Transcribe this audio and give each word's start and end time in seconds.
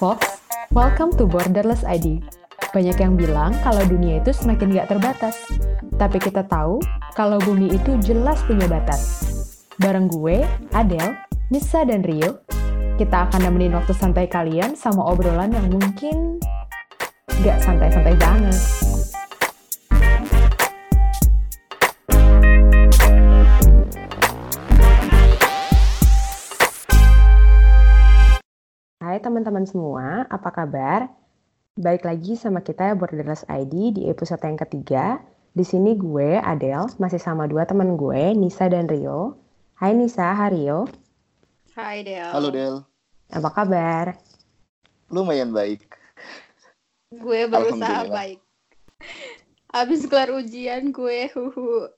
Fox, 0.00 0.40
welcome 0.72 1.12
to 1.20 1.28
Borderless 1.28 1.84
ID. 1.84 2.24
Banyak 2.72 2.96
yang 3.04 3.20
bilang 3.20 3.52
kalau 3.60 3.84
dunia 3.84 4.24
itu 4.24 4.32
semakin 4.32 4.72
gak 4.72 4.88
terbatas. 4.88 5.36
Tapi 6.00 6.16
kita 6.16 6.40
tahu 6.48 6.80
kalau 7.12 7.36
bumi 7.36 7.68
itu 7.68 8.00
jelas 8.00 8.40
punya 8.48 8.64
batas. 8.64 9.28
Bareng 9.76 10.08
gue, 10.08 10.40
Adele, 10.72 11.20
Nisa, 11.52 11.84
dan 11.84 12.00
Rio, 12.00 12.40
kita 12.96 13.28
akan 13.28 13.44
nemenin 13.44 13.76
waktu 13.76 13.92
santai 13.92 14.24
kalian 14.24 14.72
sama 14.72 15.04
obrolan 15.04 15.52
yang 15.52 15.68
mungkin 15.68 16.40
gak 17.44 17.60
santai-santai 17.60 18.16
banget. 18.16 18.56
Hai 29.20 29.28
teman-teman 29.28 29.68
semua, 29.68 30.24
apa 30.32 30.48
kabar? 30.48 31.12
Baik 31.76 32.08
lagi 32.08 32.40
sama 32.40 32.64
kita 32.64 32.96
Borderless 32.96 33.44
ID 33.52 33.92
di 33.92 34.02
episode 34.08 34.40
yang 34.40 34.56
ketiga. 34.56 35.20
Di 35.52 35.60
sini 35.60 35.92
gue, 35.92 36.40
Adele, 36.40 36.88
masih 36.96 37.20
sama 37.20 37.44
dua 37.44 37.68
teman 37.68 38.00
gue, 38.00 38.32
Nisa 38.32 38.72
dan 38.72 38.88
Rio. 38.88 39.36
Hai 39.76 39.92
Nisa, 39.92 40.32
hai 40.32 40.56
Rio. 40.56 40.88
Hai 41.76 42.00
Del. 42.00 42.32
Halo 42.32 42.48
Del, 42.48 42.80
Apa 43.28 43.52
kabar? 43.52 44.16
lumayan 45.12 45.52
baik. 45.52 45.84
Gue 47.12 47.44
berusaha 47.44 48.08
baik. 48.08 48.40
Abis 49.68 50.08
kelar 50.08 50.32
ujian 50.32 50.96
gue, 50.96 51.28
huhu. 51.36 51.92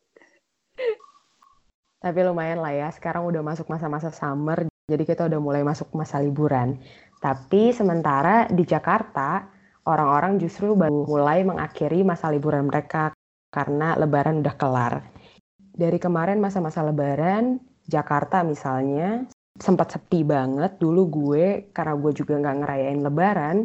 Tapi 2.03 2.19
lumayan 2.27 2.59
lah 2.59 2.75
ya, 2.75 2.91
sekarang 2.91 3.23
udah 3.31 3.47
masuk 3.47 3.71
masa-masa 3.71 4.11
summer, 4.11 4.67
jadi 4.91 5.07
kita 5.07 5.31
udah 5.31 5.39
mulai 5.39 5.63
masuk 5.63 5.87
masa 5.95 6.19
liburan. 6.19 6.83
Tapi 7.23 7.71
sementara 7.71 8.51
di 8.51 8.67
Jakarta, 8.67 9.47
orang-orang 9.87 10.43
justru 10.43 10.75
baru 10.75 11.07
mulai 11.07 11.47
mengakhiri 11.47 12.03
masa 12.03 12.35
liburan 12.35 12.67
mereka 12.67 13.15
karena 13.55 13.95
lebaran 13.95 14.43
udah 14.43 14.55
kelar. 14.59 14.95
Dari 15.73 16.03
kemarin 16.03 16.43
masa-masa 16.43 16.83
lebaran, 16.83 17.63
Jakarta 17.87 18.43
misalnya, 18.43 19.23
sempat 19.55 19.95
sepi 19.95 20.27
banget. 20.27 20.83
Dulu 20.83 21.03
gue, 21.07 21.71
karena 21.71 21.95
gue 21.95 22.11
juga 22.11 22.43
nggak 22.43 22.57
ngerayain 22.59 23.01
lebaran, 23.07 23.57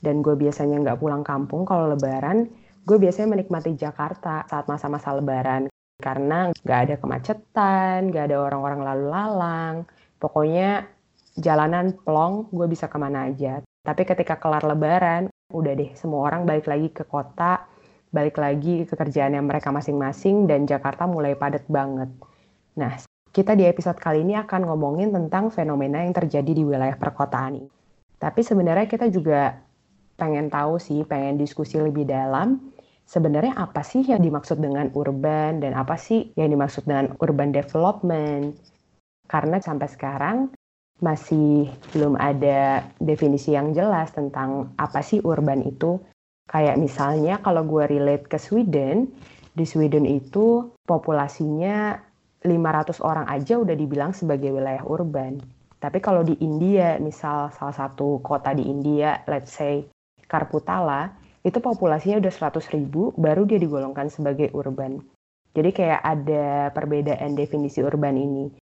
dan 0.00 0.24
gue 0.24 0.34
biasanya 0.34 0.80
nggak 0.80 0.98
pulang 0.98 1.20
kampung 1.22 1.68
kalau 1.68 1.92
lebaran, 1.92 2.48
gue 2.82 2.96
biasanya 2.98 3.38
menikmati 3.38 3.76
Jakarta 3.78 4.42
saat 4.50 4.66
masa-masa 4.66 5.14
lebaran 5.14 5.70
karena 6.02 6.50
nggak 6.50 6.80
ada 6.88 6.94
kemacetan, 6.98 8.10
nggak 8.10 8.24
ada 8.32 8.36
orang-orang 8.42 8.80
lalu 8.82 9.04
lalang. 9.06 9.76
Pokoknya 10.18 10.90
jalanan 11.36 11.96
plong, 11.96 12.52
gue 12.52 12.66
bisa 12.68 12.88
ke 12.88 12.96
mana 13.00 13.28
aja. 13.28 13.64
Tapi 13.82 14.02
ketika 14.06 14.38
kelar 14.38 14.62
lebaran, 14.62 15.32
udah 15.50 15.72
deh 15.74 15.90
semua 15.98 16.30
orang 16.30 16.46
balik 16.46 16.70
lagi 16.70 16.88
ke 16.92 17.02
kota, 17.08 17.66
balik 18.12 18.38
lagi 18.38 18.84
ke 18.86 18.94
kerjaannya 18.94 19.42
mereka 19.42 19.72
masing-masing, 19.74 20.46
dan 20.46 20.68
Jakarta 20.68 21.08
mulai 21.08 21.34
padat 21.34 21.66
banget. 21.66 22.12
Nah, 22.78 22.94
kita 23.32 23.56
di 23.56 23.64
episode 23.64 23.96
kali 23.96 24.22
ini 24.22 24.36
akan 24.36 24.68
ngomongin 24.68 25.10
tentang 25.10 25.48
fenomena 25.48 26.04
yang 26.04 26.12
terjadi 26.12 26.52
di 26.52 26.62
wilayah 26.62 26.94
perkotaan 27.00 27.64
ini. 27.64 27.70
Tapi 28.20 28.40
sebenarnya 28.44 28.86
kita 28.86 29.08
juga 29.10 29.56
pengen 30.14 30.52
tahu 30.52 30.78
sih, 30.78 31.02
pengen 31.02 31.40
diskusi 31.40 31.80
lebih 31.80 32.06
dalam, 32.06 32.70
sebenarnya 33.08 33.58
apa 33.58 33.82
sih 33.82 34.06
yang 34.06 34.22
dimaksud 34.22 34.62
dengan 34.62 34.92
urban 34.94 35.58
dan 35.58 35.74
apa 35.74 35.98
sih 35.98 36.30
yang 36.38 36.52
dimaksud 36.52 36.86
dengan 36.86 37.16
urban 37.18 37.50
development? 37.50 38.54
Karena 39.26 39.58
sampai 39.58 39.88
sekarang 39.90 40.52
masih 41.00 41.70
belum 41.94 42.18
ada 42.20 42.84
definisi 43.00 43.54
yang 43.56 43.72
jelas 43.72 44.12
tentang 44.12 44.74
apa 44.76 45.00
sih 45.00 45.22
urban 45.24 45.64
itu. 45.64 46.02
Kayak 46.50 46.76
misalnya 46.76 47.40
kalau 47.40 47.64
gue 47.64 47.86
relate 47.88 48.28
ke 48.28 48.36
Sweden, 48.36 49.08
di 49.52 49.64
Sweden 49.64 50.04
itu 50.04 50.74
populasinya 50.84 51.96
500 52.42 52.98
orang 53.00 53.26
aja 53.30 53.56
udah 53.56 53.76
dibilang 53.78 54.12
sebagai 54.12 54.50
wilayah 54.50 54.82
urban. 54.84 55.38
Tapi 55.82 55.98
kalau 55.98 56.22
di 56.22 56.38
India, 56.38 56.98
misal 57.02 57.50
salah 57.50 57.74
satu 57.74 58.22
kota 58.22 58.54
di 58.54 58.66
India, 58.66 59.22
let's 59.26 59.50
say 59.50 59.82
Karputala, 60.30 61.10
itu 61.42 61.58
populasinya 61.58 62.22
udah 62.22 62.32
100 62.32 62.74
ribu, 62.78 63.10
baru 63.18 63.42
dia 63.42 63.58
digolongkan 63.58 64.06
sebagai 64.06 64.54
urban. 64.54 65.02
Jadi 65.52 65.70
kayak 65.74 66.00
ada 66.00 66.70
perbedaan 66.70 67.34
definisi 67.34 67.82
urban 67.82 68.14
ini. 68.14 68.61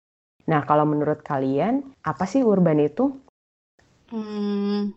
Nah, 0.43 0.61
kalau 0.67 0.83
menurut 0.83 1.23
kalian, 1.23 1.95
apa 2.03 2.27
sih 2.27 2.43
urban 2.43 2.83
itu? 2.83 3.15
Hmm, 4.11 4.91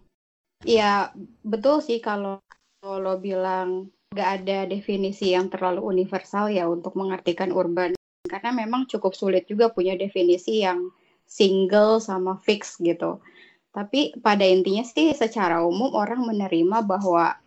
ya 0.67 1.15
betul 1.47 1.81
sih 1.81 2.03
kalau 2.03 2.43
lo 2.83 3.15
bilang 3.19 3.91
gak 4.11 4.43
ada 4.43 4.67
definisi 4.67 5.35
yang 5.35 5.51
terlalu 5.51 5.83
universal 5.83 6.51
ya 6.51 6.67
untuk 6.67 6.99
mengartikan 6.99 7.55
urban. 7.55 7.95
Karena 8.27 8.51
memang 8.51 8.91
cukup 8.91 9.15
sulit 9.15 9.47
juga 9.47 9.71
punya 9.71 9.95
definisi 9.95 10.67
yang 10.67 10.91
single 11.27 12.03
sama 12.03 12.39
fix 12.43 12.79
gitu. 12.83 13.23
Tapi 13.71 14.19
pada 14.19 14.43
intinya 14.43 14.83
sih 14.83 15.15
secara 15.15 15.63
umum 15.63 15.95
orang 15.95 16.27
menerima 16.27 16.83
bahwa 16.83 17.39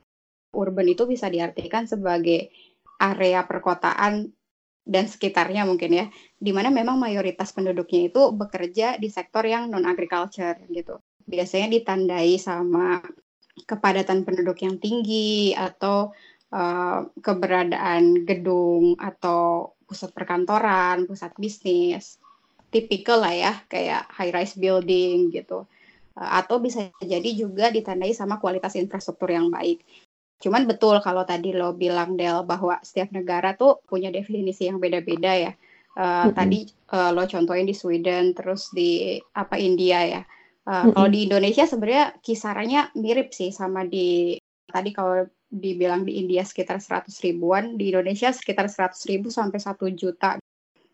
urban 0.55 0.87
itu 0.87 1.03
bisa 1.09 1.27
diartikan 1.27 1.89
sebagai 1.89 2.53
area 2.99 3.43
perkotaan 3.47 4.31
dan 4.89 5.05
sekitarnya 5.05 5.69
mungkin 5.69 5.93
ya, 5.93 6.05
di 6.41 6.49
mana 6.49 6.73
memang 6.73 6.97
mayoritas 6.97 7.53
penduduknya 7.53 8.09
itu 8.09 8.33
bekerja 8.33 8.97
di 8.97 9.05
sektor 9.13 9.45
yang 9.45 9.69
non 9.69 9.85
agriculture 9.85 10.57
gitu. 10.73 10.97
Biasanya 11.29 11.69
ditandai 11.77 12.41
sama 12.41 12.97
kepadatan 13.69 14.25
penduduk 14.25 14.65
yang 14.65 14.81
tinggi 14.81 15.53
atau 15.53 16.09
uh, 16.49 17.05
keberadaan 17.21 18.25
gedung 18.25 18.97
atau 18.97 19.77
pusat 19.85 20.09
perkantoran, 20.09 21.05
pusat 21.05 21.37
bisnis, 21.37 22.17
tipikal 22.73 23.21
lah 23.21 23.33
ya 23.33 23.53
kayak 23.69 24.09
high 24.09 24.33
rise 24.33 24.57
building 24.57 25.29
gitu. 25.29 25.69
Uh, 26.17 26.29
atau 26.41 26.57
bisa 26.57 26.89
jadi 26.97 27.29
juga 27.37 27.69
ditandai 27.69 28.09
sama 28.17 28.41
kualitas 28.41 28.73
infrastruktur 28.73 29.29
yang 29.29 29.53
baik. 29.53 29.85
Cuman 30.39 30.63
betul 30.65 31.03
kalau 31.03 31.27
tadi 31.27 31.51
lo 31.51 31.75
bilang 31.75 32.15
Del 32.15 32.47
bahwa 32.47 32.79
setiap 32.79 33.11
negara 33.11 33.59
tuh 33.59 33.83
punya 33.83 34.07
definisi 34.07 34.71
yang 34.71 34.79
beda-beda 34.79 35.35
ya. 35.35 35.51
Uh, 35.99 36.31
Mm-mm. 36.31 36.35
Tadi 36.35 36.59
uh, 36.95 37.11
lo 37.11 37.27
contohin 37.27 37.67
di 37.67 37.75
Sweden, 37.75 38.31
terus 38.31 38.71
di 38.71 39.19
apa 39.35 39.59
India 39.59 39.99
ya. 40.07 40.21
Uh, 40.63 40.87
Mm-mm. 40.87 40.95
Kalau 40.95 41.09
di 41.11 41.19
Indonesia 41.27 41.67
sebenarnya 41.67 42.15
kisarannya 42.23 42.95
mirip 42.95 43.35
sih 43.35 43.51
sama 43.51 43.83
di 43.83 44.39
tadi 44.71 44.95
kalau 44.95 45.27
dibilang 45.49 46.05
di 46.05 46.21
India 46.21 46.45
sekitar 46.45 46.79
100 46.79 47.09
ribuan, 47.25 47.75
di 47.75 47.91
Indonesia 47.91 48.29
sekitar 48.31 48.69
100 48.71 48.95
ribu 49.11 49.27
sampai 49.27 49.59
1 49.59 49.75
juta. 49.91 50.39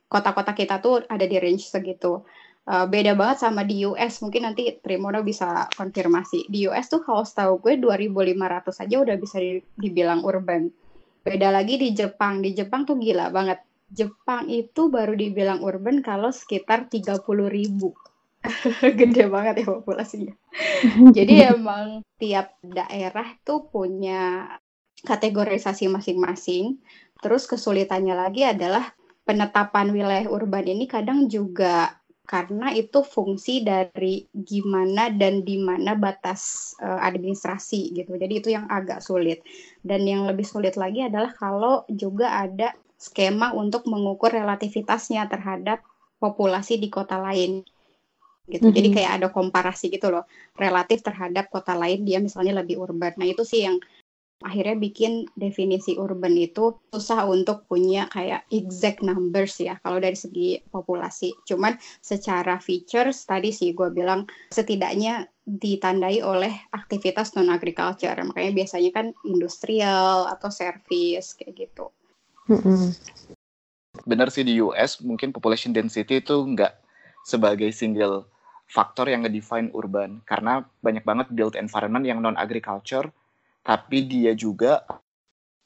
Kota-kota 0.09 0.55
kita 0.55 0.81
tuh 0.81 1.03
ada 1.05 1.25
di 1.27 1.37
range 1.37 1.69
segitu. 1.69 2.23
Uh, 2.65 2.89
beda 2.89 3.13
banget 3.13 3.45
sama 3.45 3.61
di 3.61 3.85
US 3.85 4.25
mungkin 4.25 4.49
nanti 4.49 4.73
Trimono 4.81 5.21
bisa 5.21 5.69
konfirmasi. 5.77 6.49
Di 6.49 6.65
US 6.65 6.89
tuh 6.89 7.05
kalau 7.05 7.21
setahu 7.21 7.61
gue 7.61 7.77
2500 7.77 8.81
aja 8.81 8.95
udah 8.97 9.15
bisa 9.21 9.37
di- 9.37 9.61
dibilang 9.77 10.25
urban. 10.25 10.73
Beda 11.21 11.53
lagi 11.53 11.77
di 11.77 11.93
Jepang. 11.93 12.41
Di 12.41 12.57
Jepang 12.57 12.89
tuh 12.89 12.97
gila 12.97 13.29
banget. 13.29 13.61
Jepang 13.85 14.49
itu 14.49 14.89
baru 14.89 15.13
dibilang 15.13 15.61
urban 15.61 16.01
kalau 16.01 16.33
sekitar 16.33 16.89
30.000 16.89 17.53
ribu. 17.53 17.93
Gede 18.97 19.29
banget 19.29 19.61
ya 19.61 19.65
populasinya. 19.69 20.33
Jadi 21.13 21.35
emang 21.53 22.01
tiap 22.17 22.57
daerah 22.65 23.29
tuh 23.45 23.69
punya 23.69 24.57
kategorisasi 25.05 25.85
masing-masing. 25.85 26.81
Terus 27.21 27.45
kesulitannya 27.45 28.17
lagi 28.17 28.41
adalah 28.41 28.89
penetapan 29.25 29.93
wilayah 29.93 30.29
urban 30.29 30.65
ini 30.65 30.85
kadang 30.89 31.29
juga 31.29 32.04
karena 32.33 32.67
itu 32.81 32.99
fungsi 33.15 33.53
dari 33.71 34.15
gimana 34.33 35.03
dan 35.21 35.33
di 35.49 35.55
mana 35.69 35.91
batas 36.05 36.41
eh, 36.87 36.99
administrasi 37.09 37.81
gitu. 37.97 38.11
Jadi 38.21 38.33
itu 38.41 38.49
yang 38.57 38.65
agak 38.77 38.99
sulit. 39.07 39.39
Dan 39.89 40.01
yang 40.11 40.21
lebih 40.29 40.45
sulit 40.53 40.75
lagi 40.83 40.99
adalah 41.09 41.31
kalau 41.43 41.75
juga 42.03 42.27
ada 42.45 42.73
skema 43.05 43.47
untuk 43.63 43.85
mengukur 43.91 44.31
relativitasnya 44.33 45.23
terhadap 45.33 45.79
populasi 46.23 46.73
di 46.83 46.89
kota 46.89 47.17
lain. 47.21 47.51
Gitu. 48.45 48.67
Jadi 48.69 48.87
Mhm. 48.93 48.95
kayak 48.95 49.11
ada 49.21 49.27
komparasi 49.33 49.89
gitu 49.89 50.13
loh, 50.13 50.23
relatif 50.53 51.01
terhadap 51.01 51.49
kota 51.49 51.73
lain 51.73 52.05
dia 52.05 52.21
misalnya 52.21 52.61
lebih 52.61 52.77
urban. 52.77 53.13
Nah, 53.17 53.25
itu 53.25 53.41
sih 53.41 53.65
yang 53.65 53.81
akhirnya 54.43 54.75
bikin 54.75 55.31
definisi 55.39 55.95
urban 55.95 56.35
itu 56.35 56.75
susah 56.91 57.23
untuk 57.23 57.63
punya 57.71 58.11
kayak 58.11 58.43
exact 58.51 58.99
numbers 58.99 59.55
ya 59.63 59.79
kalau 59.79 60.01
dari 60.03 60.17
segi 60.19 60.59
populasi. 60.67 61.31
Cuman 61.47 61.79
secara 62.03 62.59
features 62.59 63.23
tadi 63.23 63.55
sih 63.55 63.71
gue 63.71 63.87
bilang 63.95 64.27
setidaknya 64.51 65.31
ditandai 65.45 66.19
oleh 66.25 66.51
aktivitas 66.75 67.37
non 67.39 67.53
agriculture. 67.53 68.17
Makanya 68.27 68.51
biasanya 68.51 68.91
kan 68.91 69.07
industrial 69.23 70.27
atau 70.27 70.51
service 70.51 71.37
kayak 71.39 71.55
gitu. 71.55 71.93
Benar 74.03 74.27
sih 74.29 74.43
di 74.43 74.59
US 74.59 74.99
mungkin 74.99 75.31
population 75.31 75.71
density 75.71 76.19
itu 76.19 76.35
nggak 76.35 76.75
sebagai 77.23 77.71
single 77.71 78.27
faktor 78.65 79.07
yang 79.09 79.23
ngedefine 79.23 79.69
urban 79.71 80.25
karena 80.25 80.65
banyak 80.81 81.05
banget 81.05 81.27
built 81.31 81.55
environment 81.55 82.03
yang 82.05 82.19
non 82.19 82.37
agriculture 82.37 83.13
tapi 83.65 84.05
dia 84.05 84.37
juga 84.37 84.85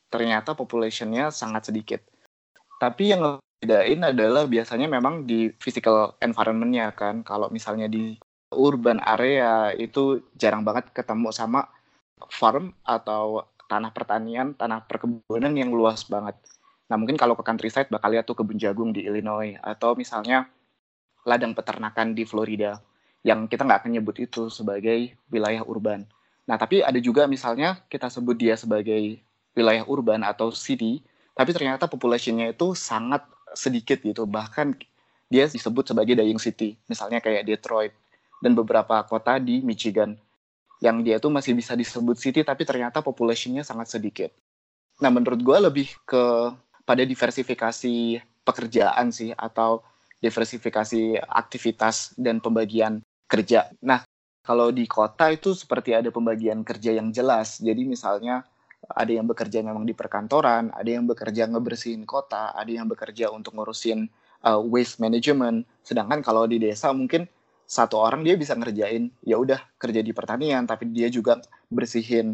ternyata 0.08 0.56
populationnya 0.56 1.30
sangat 1.30 1.70
sedikit. 1.70 2.02
Tapi 2.80 3.12
yang 3.12 3.44
bedain 3.60 4.02
adalah 4.02 4.48
biasanya 4.48 4.88
memang 4.88 5.28
di 5.28 5.52
physical 5.60 6.16
environment-nya 6.24 6.96
kan. 6.96 7.22
Kalau 7.28 7.52
misalnya 7.52 7.92
di 7.92 8.16
urban 8.56 9.04
area 9.04 9.76
itu 9.76 10.24
jarang 10.40 10.64
banget 10.64 10.90
ketemu 10.96 11.30
sama 11.36 11.68
farm 12.32 12.72
atau 12.88 13.46
tanah 13.70 13.92
pertanian, 13.94 14.56
tanah 14.56 14.88
perkebunan 14.88 15.54
yang 15.54 15.70
luas 15.76 16.08
banget. 16.08 16.40
Nah 16.90 16.98
mungkin 16.98 17.20
kalau 17.20 17.38
ke 17.38 17.46
countryside 17.46 17.92
bakal 17.94 18.10
lihat 18.10 18.26
tuh 18.26 18.34
kebun 18.34 18.58
jagung 18.58 18.90
di 18.90 19.06
Illinois 19.06 19.60
atau 19.62 19.94
misalnya 19.94 20.50
ladang 21.28 21.54
peternakan 21.54 22.18
di 22.18 22.26
Florida 22.26 22.82
yang 23.22 23.46
kita 23.46 23.68
nggak 23.68 23.86
akan 23.86 23.92
nyebut 24.00 24.16
itu 24.18 24.48
sebagai 24.50 25.14
wilayah 25.30 25.62
urban. 25.68 26.08
Nah 26.50 26.58
tapi 26.58 26.82
ada 26.82 26.98
juga 26.98 27.30
misalnya 27.30 27.78
kita 27.86 28.10
sebut 28.10 28.34
dia 28.34 28.58
sebagai 28.58 29.22
wilayah 29.54 29.86
urban 29.86 30.26
atau 30.26 30.50
city, 30.50 31.06
tapi 31.38 31.54
ternyata 31.54 31.86
populationnya 31.86 32.50
itu 32.50 32.74
sangat 32.74 33.22
sedikit 33.54 34.02
gitu. 34.02 34.26
Bahkan 34.26 34.74
dia 35.30 35.46
disebut 35.46 35.94
sebagai 35.94 36.18
dying 36.18 36.42
city, 36.42 36.74
misalnya 36.90 37.22
kayak 37.22 37.46
Detroit 37.46 37.94
dan 38.42 38.58
beberapa 38.58 38.98
kota 39.06 39.38
di 39.38 39.62
Michigan 39.62 40.18
yang 40.82 41.06
dia 41.06 41.22
tuh 41.22 41.30
masih 41.30 41.54
bisa 41.54 41.78
disebut 41.78 42.18
city 42.18 42.42
tapi 42.42 42.66
ternyata 42.66 43.04
populationnya 43.06 43.62
sangat 43.62 43.94
sedikit. 43.94 44.34
Nah 45.04 45.14
menurut 45.14 45.38
gue 45.44 45.58
lebih 45.60 45.88
ke 46.08 46.50
pada 46.82 47.06
diversifikasi 47.06 48.18
pekerjaan 48.42 49.14
sih 49.14 49.36
atau 49.36 49.86
diversifikasi 50.18 51.20
aktivitas 51.30 52.18
dan 52.18 52.42
pembagian 52.42 53.04
kerja. 53.30 53.70
Nah 53.86 54.02
kalau 54.50 54.74
di 54.74 54.90
kota 54.90 55.30
itu 55.30 55.54
seperti 55.54 55.94
ada 55.94 56.10
pembagian 56.10 56.66
kerja 56.66 56.98
yang 56.98 57.14
jelas. 57.14 57.62
Jadi 57.62 57.86
misalnya 57.86 58.42
ada 58.90 59.14
yang 59.14 59.30
bekerja 59.30 59.62
memang 59.62 59.86
di 59.86 59.94
perkantoran, 59.94 60.74
ada 60.74 60.90
yang 60.90 61.06
bekerja 61.06 61.46
ngebersihin 61.46 62.02
kota, 62.10 62.58
ada 62.58 62.66
yang 62.66 62.90
bekerja 62.90 63.30
untuk 63.30 63.54
ngurusin 63.54 64.10
uh, 64.42 64.58
waste 64.58 64.98
management. 65.06 65.70
Sedangkan 65.86 66.26
kalau 66.26 66.50
di 66.50 66.58
desa 66.58 66.90
mungkin 66.90 67.30
satu 67.70 68.02
orang 68.02 68.26
dia 68.26 68.34
bisa 68.34 68.58
ngerjain 68.58 69.14
ya 69.22 69.38
udah 69.38 69.62
kerja 69.78 70.02
di 70.02 70.10
pertanian 70.10 70.66
tapi 70.66 70.90
dia 70.90 71.06
juga 71.14 71.38
bersihin 71.70 72.34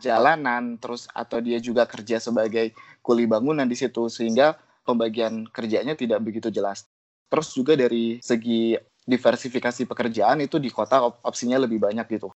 jalanan 0.00 0.80
terus 0.80 1.04
atau 1.12 1.44
dia 1.44 1.60
juga 1.60 1.84
kerja 1.84 2.16
sebagai 2.16 2.72
kuli 3.04 3.28
bangunan 3.28 3.68
di 3.68 3.76
situ 3.76 4.08
sehingga 4.08 4.56
pembagian 4.88 5.44
kerjanya 5.52 5.92
tidak 5.92 6.24
begitu 6.24 6.48
jelas. 6.48 6.88
Terus 7.28 7.52
juga 7.52 7.76
dari 7.76 8.24
segi 8.24 8.72
diversifikasi 9.02 9.82
pekerjaan 9.86 10.38
itu 10.42 10.62
di 10.62 10.70
kota 10.70 11.02
op 11.02 11.22
opsinya 11.26 11.58
lebih 11.58 11.82
banyak 11.82 12.06
gitu. 12.06 12.30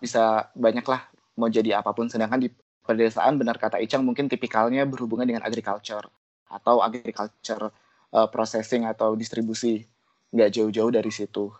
Bisa 0.00 0.52
banyak 0.52 0.84
lah 0.84 1.08
mau 1.40 1.48
jadi 1.48 1.80
apa 1.80 1.96
pun 1.96 2.08
sedangkan 2.12 2.44
di 2.44 2.48
pedesaan 2.84 3.40
benar 3.40 3.56
kata 3.56 3.80
Icang 3.80 4.04
mungkin 4.04 4.28
tipikalnya 4.28 4.84
berhubungan 4.84 5.24
dengan 5.24 5.44
agriculture 5.46 6.04
atau 6.50 6.82
agriculture 6.82 7.70
uh, 8.12 8.28
processing 8.28 8.84
atau 8.84 9.14
distribusi 9.14 9.86
nggak 10.34 10.50
jauh-jauh 10.50 10.92
dari 10.92 11.10
situ. 11.10 11.50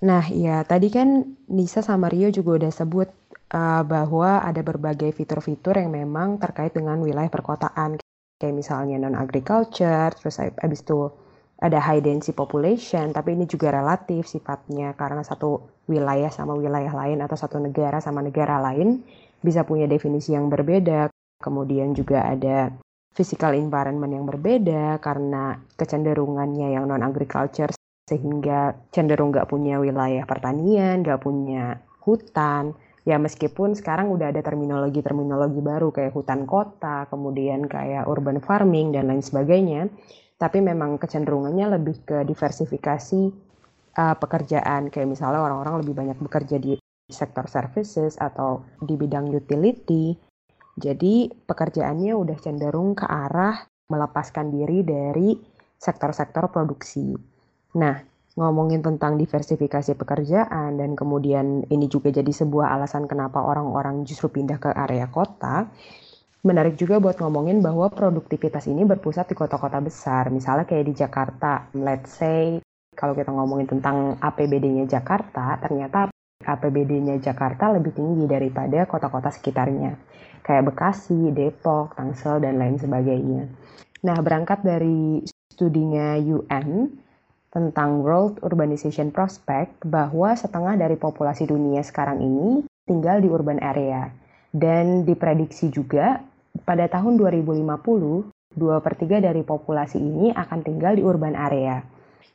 Nah, 0.00 0.24
ya 0.32 0.64
tadi 0.64 0.88
kan 0.88 1.36
Nisa 1.52 1.84
sama 1.84 2.08
Rio 2.08 2.32
juga 2.32 2.64
udah 2.64 2.72
sebut 2.72 3.08
uh, 3.52 3.82
bahwa 3.84 4.40
ada 4.40 4.64
berbagai 4.64 5.12
fitur-fitur 5.12 5.76
yang 5.76 5.92
memang 5.92 6.40
terkait 6.40 6.72
dengan 6.72 6.96
wilayah 7.04 7.28
perkotaan. 7.28 8.00
Kayak 8.40 8.56
misalnya 8.56 8.96
non-agriculture, 8.96 10.16
terus 10.16 10.40
abis 10.40 10.80
itu 10.80 11.12
ada 11.60 11.76
high 11.76 12.00
density 12.00 12.32
population, 12.32 13.12
tapi 13.12 13.36
ini 13.36 13.44
juga 13.44 13.68
relatif 13.68 14.24
sifatnya 14.24 14.96
karena 14.96 15.20
satu 15.20 15.60
wilayah 15.92 16.32
sama 16.32 16.56
wilayah 16.56 16.90
lain 16.90 17.20
atau 17.20 17.36
satu 17.36 17.60
negara 17.60 18.00
sama 18.00 18.24
negara 18.24 18.56
lain 18.56 19.04
bisa 19.44 19.68
punya 19.68 19.84
definisi 19.84 20.32
yang 20.32 20.48
berbeda. 20.48 21.12
Kemudian 21.40 21.92
juga 21.92 22.24
ada 22.28 22.72
physical 23.12 23.56
environment 23.56 24.12
yang 24.12 24.24
berbeda 24.24 25.00
karena 25.04 25.60
kecenderungannya 25.76 26.76
yang 26.76 26.88
non-agriculture 26.88 27.72
sehingga 28.08 28.74
cenderung 28.90 29.30
nggak 29.30 29.48
punya 29.48 29.76
wilayah 29.78 30.24
pertanian, 30.24 31.04
nggak 31.04 31.20
punya 31.20 31.76
hutan. 32.02 32.72
Ya 33.04 33.16
meskipun 33.16 33.72
sekarang 33.76 34.12
udah 34.12 34.28
ada 34.32 34.44
terminologi-terminologi 34.44 35.60
baru 35.64 35.88
kayak 35.92 36.12
hutan 36.12 36.44
kota, 36.44 37.08
kemudian 37.08 37.64
kayak 37.64 38.04
urban 38.04 38.44
farming 38.44 38.92
dan 38.92 39.08
lain 39.08 39.24
sebagainya, 39.24 39.88
tapi 40.40 40.64
memang 40.64 40.96
kecenderungannya 40.96 41.76
lebih 41.76 42.00
ke 42.08 42.24
diversifikasi 42.24 43.22
uh, 44.00 44.16
pekerjaan. 44.16 44.88
Kayak 44.88 45.08
misalnya 45.12 45.44
orang-orang 45.44 45.84
lebih 45.84 45.92
banyak 45.92 46.16
bekerja 46.16 46.56
di 46.56 46.80
sektor 47.12 47.44
services 47.44 48.16
atau 48.16 48.64
di 48.80 48.96
bidang 48.96 49.28
utility. 49.28 50.16
Jadi 50.80 51.28
pekerjaannya 51.28 52.16
udah 52.16 52.38
cenderung 52.40 52.96
ke 52.96 53.04
arah 53.04 53.68
melepaskan 53.92 54.48
diri 54.48 54.80
dari 54.80 55.36
sektor-sektor 55.76 56.48
produksi. 56.48 57.12
Nah, 57.76 58.00
ngomongin 58.38 58.80
tentang 58.80 59.18
diversifikasi 59.20 59.92
pekerjaan 59.98 60.78
dan 60.78 60.96
kemudian 60.96 61.66
ini 61.68 61.90
juga 61.90 62.14
jadi 62.14 62.30
sebuah 62.30 62.72
alasan 62.78 63.10
kenapa 63.10 63.42
orang-orang 63.42 64.06
justru 64.06 64.30
pindah 64.30 64.56
ke 64.62 64.70
area 64.72 65.10
kota, 65.10 65.68
menarik 66.40 66.76
juga 66.80 66.96
buat 66.98 67.20
ngomongin 67.20 67.60
bahwa 67.60 67.92
produktivitas 67.92 68.68
ini 68.68 68.86
berpusat 68.88 69.28
di 69.28 69.36
kota-kota 69.36 69.78
besar. 69.80 70.32
Misalnya 70.32 70.64
kayak 70.64 70.86
di 70.88 70.94
Jakarta, 70.96 71.68
let's 71.76 72.16
say 72.16 72.60
kalau 72.96 73.12
kita 73.16 73.32
ngomongin 73.32 73.68
tentang 73.68 74.16
APBD-nya 74.20 74.88
Jakarta, 74.88 75.56
ternyata 75.60 76.08
APBD-nya 76.40 77.20
Jakarta 77.20 77.72
lebih 77.72 77.92
tinggi 77.92 78.24
daripada 78.24 78.88
kota-kota 78.88 79.28
sekitarnya. 79.28 79.96
Kayak 80.40 80.72
Bekasi, 80.72 81.30
Depok, 81.36 81.94
Tangsel, 81.96 82.40
dan 82.40 82.56
lain 82.56 82.80
sebagainya. 82.80 83.44
Nah, 84.00 84.16
berangkat 84.24 84.64
dari 84.64 85.20
studinya 85.52 86.16
UN, 86.16 86.88
tentang 87.50 88.06
World 88.06 88.38
Urbanization 88.46 89.10
Prospect 89.10 89.82
bahwa 89.82 90.38
setengah 90.38 90.78
dari 90.78 90.94
populasi 90.94 91.50
dunia 91.50 91.82
sekarang 91.82 92.22
ini 92.22 92.62
tinggal 92.86 93.18
di 93.18 93.28
urban 93.28 93.58
area. 93.58 94.10
Dan 94.50 95.06
diprediksi 95.06 95.70
juga 95.70 96.18
pada 96.66 96.86
tahun 96.90 97.18
2050, 97.18 97.66
2 97.66 98.84
per 98.84 98.94
3 98.98 99.22
dari 99.22 99.42
populasi 99.42 99.98
ini 99.98 100.34
akan 100.34 100.58
tinggal 100.66 100.98
di 100.98 101.02
urban 101.02 101.34
area. 101.34 101.82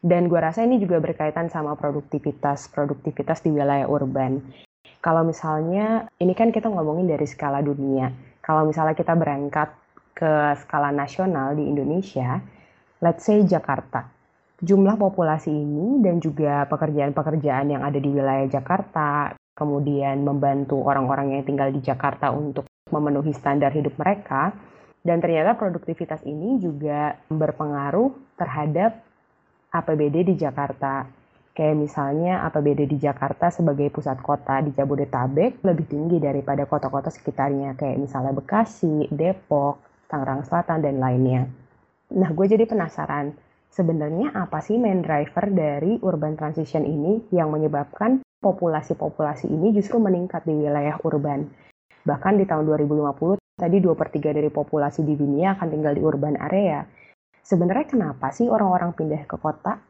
Dan 0.06 0.30
gue 0.30 0.38
rasa 0.38 0.62
ini 0.66 0.78
juga 0.78 1.02
berkaitan 1.02 1.50
sama 1.50 1.74
produktivitas, 1.74 2.70
produktivitas 2.70 3.42
di 3.42 3.50
wilayah 3.50 3.90
urban. 3.90 4.42
Kalau 5.02 5.26
misalnya, 5.26 6.06
ini 6.22 6.34
kan 6.38 6.54
kita 6.54 6.70
ngomongin 6.70 7.10
dari 7.10 7.26
skala 7.26 7.62
dunia. 7.62 8.14
Kalau 8.42 8.70
misalnya 8.70 8.94
kita 8.94 9.18
berangkat 9.18 9.74
ke 10.14 10.58
skala 10.62 10.94
nasional 10.94 11.58
di 11.58 11.66
Indonesia, 11.66 12.38
let's 13.02 13.26
say 13.26 13.42
Jakarta 13.42 14.16
jumlah 14.64 14.96
populasi 14.96 15.52
ini 15.52 16.00
dan 16.00 16.24
juga 16.24 16.64
pekerjaan-pekerjaan 16.72 17.76
yang 17.76 17.84
ada 17.84 18.00
di 18.00 18.08
wilayah 18.08 18.48
Jakarta, 18.48 19.36
kemudian 19.54 20.24
membantu 20.24 20.80
orang-orang 20.88 21.36
yang 21.36 21.44
tinggal 21.44 21.70
di 21.72 21.84
Jakarta 21.84 22.32
untuk 22.32 22.64
memenuhi 22.94 23.34
standar 23.34 23.74
hidup 23.74 23.98
mereka, 23.98 24.54
dan 25.02 25.18
ternyata 25.18 25.58
produktivitas 25.58 26.22
ini 26.22 26.62
juga 26.62 27.18
berpengaruh 27.34 28.38
terhadap 28.38 29.02
APBD 29.74 30.34
di 30.34 30.36
Jakarta. 30.38 31.10
Kayak 31.56 31.78
misalnya 31.82 32.44
APBD 32.46 32.86
di 32.86 32.98
Jakarta 33.00 33.48
sebagai 33.48 33.88
pusat 33.90 34.20
kota 34.20 34.60
di 34.60 34.76
Jabodetabek 34.76 35.64
lebih 35.64 35.86
tinggi 35.88 36.20
daripada 36.20 36.68
kota-kota 36.68 37.08
sekitarnya 37.10 37.80
kayak 37.80 37.96
misalnya 37.96 38.36
Bekasi, 38.36 39.08
Depok, 39.08 39.80
Tangerang 40.12 40.44
Selatan, 40.44 40.84
dan 40.84 41.00
lainnya. 41.00 41.48
Nah, 42.12 42.30
gue 42.36 42.46
jadi 42.46 42.68
penasaran, 42.70 43.34
sebenarnya 43.72 44.36
apa 44.36 44.62
sih 44.62 44.78
main 44.78 45.02
driver 45.02 45.48
dari 45.50 45.98
urban 46.04 46.38
transition 46.38 46.86
ini 46.86 47.24
yang 47.32 47.50
menyebabkan 47.50 48.22
populasi-populasi 48.44 49.50
ini 49.50 49.74
justru 49.74 49.98
meningkat 49.98 50.46
di 50.46 50.54
wilayah 50.54 51.00
urban. 51.02 51.50
Bahkan 52.06 52.38
di 52.38 52.46
tahun 52.46 52.70
2050, 52.70 53.42
tadi 53.58 53.78
2 53.82 53.98
per 53.98 54.14
3 54.14 54.38
dari 54.38 54.50
populasi 54.54 55.02
di 55.02 55.18
dunia 55.18 55.58
akan 55.58 55.68
tinggal 55.74 55.94
di 55.98 56.02
urban 56.06 56.38
area. 56.38 56.86
Sebenarnya 57.42 57.86
kenapa 57.90 58.30
sih 58.30 58.46
orang-orang 58.46 58.94
pindah 58.94 59.26
ke 59.26 59.38
kota? 59.42 59.82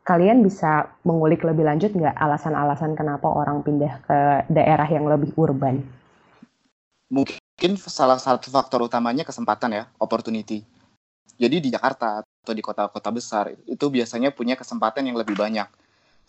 Kalian 0.00 0.40
bisa 0.40 0.88
mengulik 1.04 1.44
lebih 1.44 1.68
lanjut 1.68 1.92
nggak 1.92 2.16
alasan-alasan 2.16 2.96
kenapa 2.96 3.28
orang 3.28 3.60
pindah 3.60 4.00
ke 4.00 4.18
daerah 4.48 4.88
yang 4.88 5.04
lebih 5.04 5.36
urban? 5.36 5.84
Mungkin 7.12 7.76
salah 7.76 8.16
satu 8.16 8.48
faktor 8.48 8.88
utamanya 8.88 9.24
kesempatan 9.28 9.76
ya, 9.76 9.84
opportunity. 10.00 10.64
Jadi 11.36 11.60
di 11.60 11.68
Jakarta 11.68 12.24
atau 12.24 12.56
di 12.56 12.64
kota-kota 12.64 13.12
besar 13.12 13.52
itu 13.68 13.86
biasanya 13.92 14.32
punya 14.32 14.56
kesempatan 14.56 15.04
yang 15.04 15.20
lebih 15.20 15.36
banyak. 15.36 15.68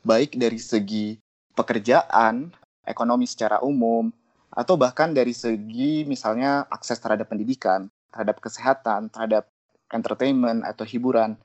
Baik 0.03 0.35
dari 0.35 0.59
segi 0.59 1.15
pekerjaan, 1.55 2.51
ekonomi 2.83 3.23
secara 3.27 3.63
umum, 3.63 4.11
atau 4.53 4.75
bahkan 4.79 5.13
dari 5.13 5.31
segi 5.35 6.03
misalnya 6.05 6.65
akses 6.69 6.99
terhadap 7.01 7.29
pendidikan, 7.31 7.87
terhadap 8.13 8.41
kesehatan, 8.41 9.09
terhadap 9.13 9.47
entertainment 9.93 10.65
atau 10.65 10.85
hiburan, 10.85 11.37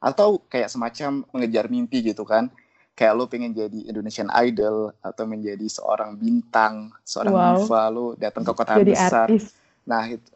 atau 0.00 0.40
kayak 0.52 0.70
semacam 0.72 1.24
mengejar 1.34 1.66
mimpi 1.70 1.98
gitu 2.12 2.24
kan. 2.28 2.50
kayak 2.98 3.14
lo 3.14 3.30
pengen 3.30 3.54
jadi 3.54 3.94
Indonesian 3.94 4.26
Idol 4.34 4.90
atau 5.00 5.22
menjadi 5.22 5.62
seorang 5.70 6.18
bintang, 6.18 6.90
seorang 7.06 7.34
Wow. 7.34 7.38
diva, 7.38 7.86
lo 7.94 8.18
datang 8.18 8.42
ke 8.42 8.52
kota 8.52 8.76
Jadi 8.76 8.90
besar. 8.90 9.30
artis. 9.30 9.54
Nah, 9.86 10.02
itu 10.10 10.30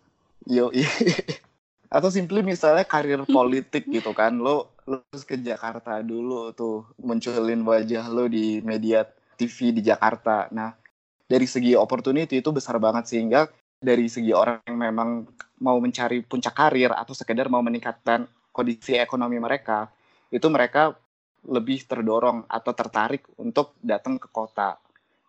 yo 0.47 0.71
atau 1.97 2.09
simply 2.11 2.41
misalnya 2.43 2.85
karir 2.89 3.23
politik 3.29 3.89
gitu 3.91 4.11
kan. 4.17 4.33
Lo 4.39 4.73
lo 4.89 4.97
harus 5.11 5.23
ke 5.23 5.39
Jakarta 5.39 6.03
dulu 6.03 6.51
tuh 6.57 6.91
munculin 6.99 7.63
wajah 7.63 8.05
lo 8.11 8.27
di 8.27 8.59
media 8.65 9.07
TV 9.39 9.59
di 9.77 9.83
Jakarta. 9.85 10.49
Nah, 10.51 10.75
dari 11.33 11.49
segi 11.49 11.73
opportunity 11.73 12.45
itu 12.45 12.53
besar 12.53 12.77
banget 12.77 13.09
sehingga 13.09 13.49
dari 13.81 14.05
segi 14.13 14.37
orang 14.37 14.61
yang 14.69 14.77
memang 14.77 15.25
mau 15.65 15.81
mencari 15.81 16.21
puncak 16.21 16.53
karir 16.53 16.93
atau 16.93 17.17
sekedar 17.17 17.49
mau 17.49 17.65
meningkatkan 17.65 18.29
kondisi 18.53 19.01
ekonomi 19.01 19.41
mereka, 19.41 19.89
itu 20.29 20.45
mereka 20.53 20.93
lebih 21.49 21.89
terdorong 21.89 22.45
atau 22.47 22.77
tertarik 22.77 23.25
untuk 23.41 23.73
datang 23.81 24.21
ke 24.21 24.29
kota. 24.29 24.77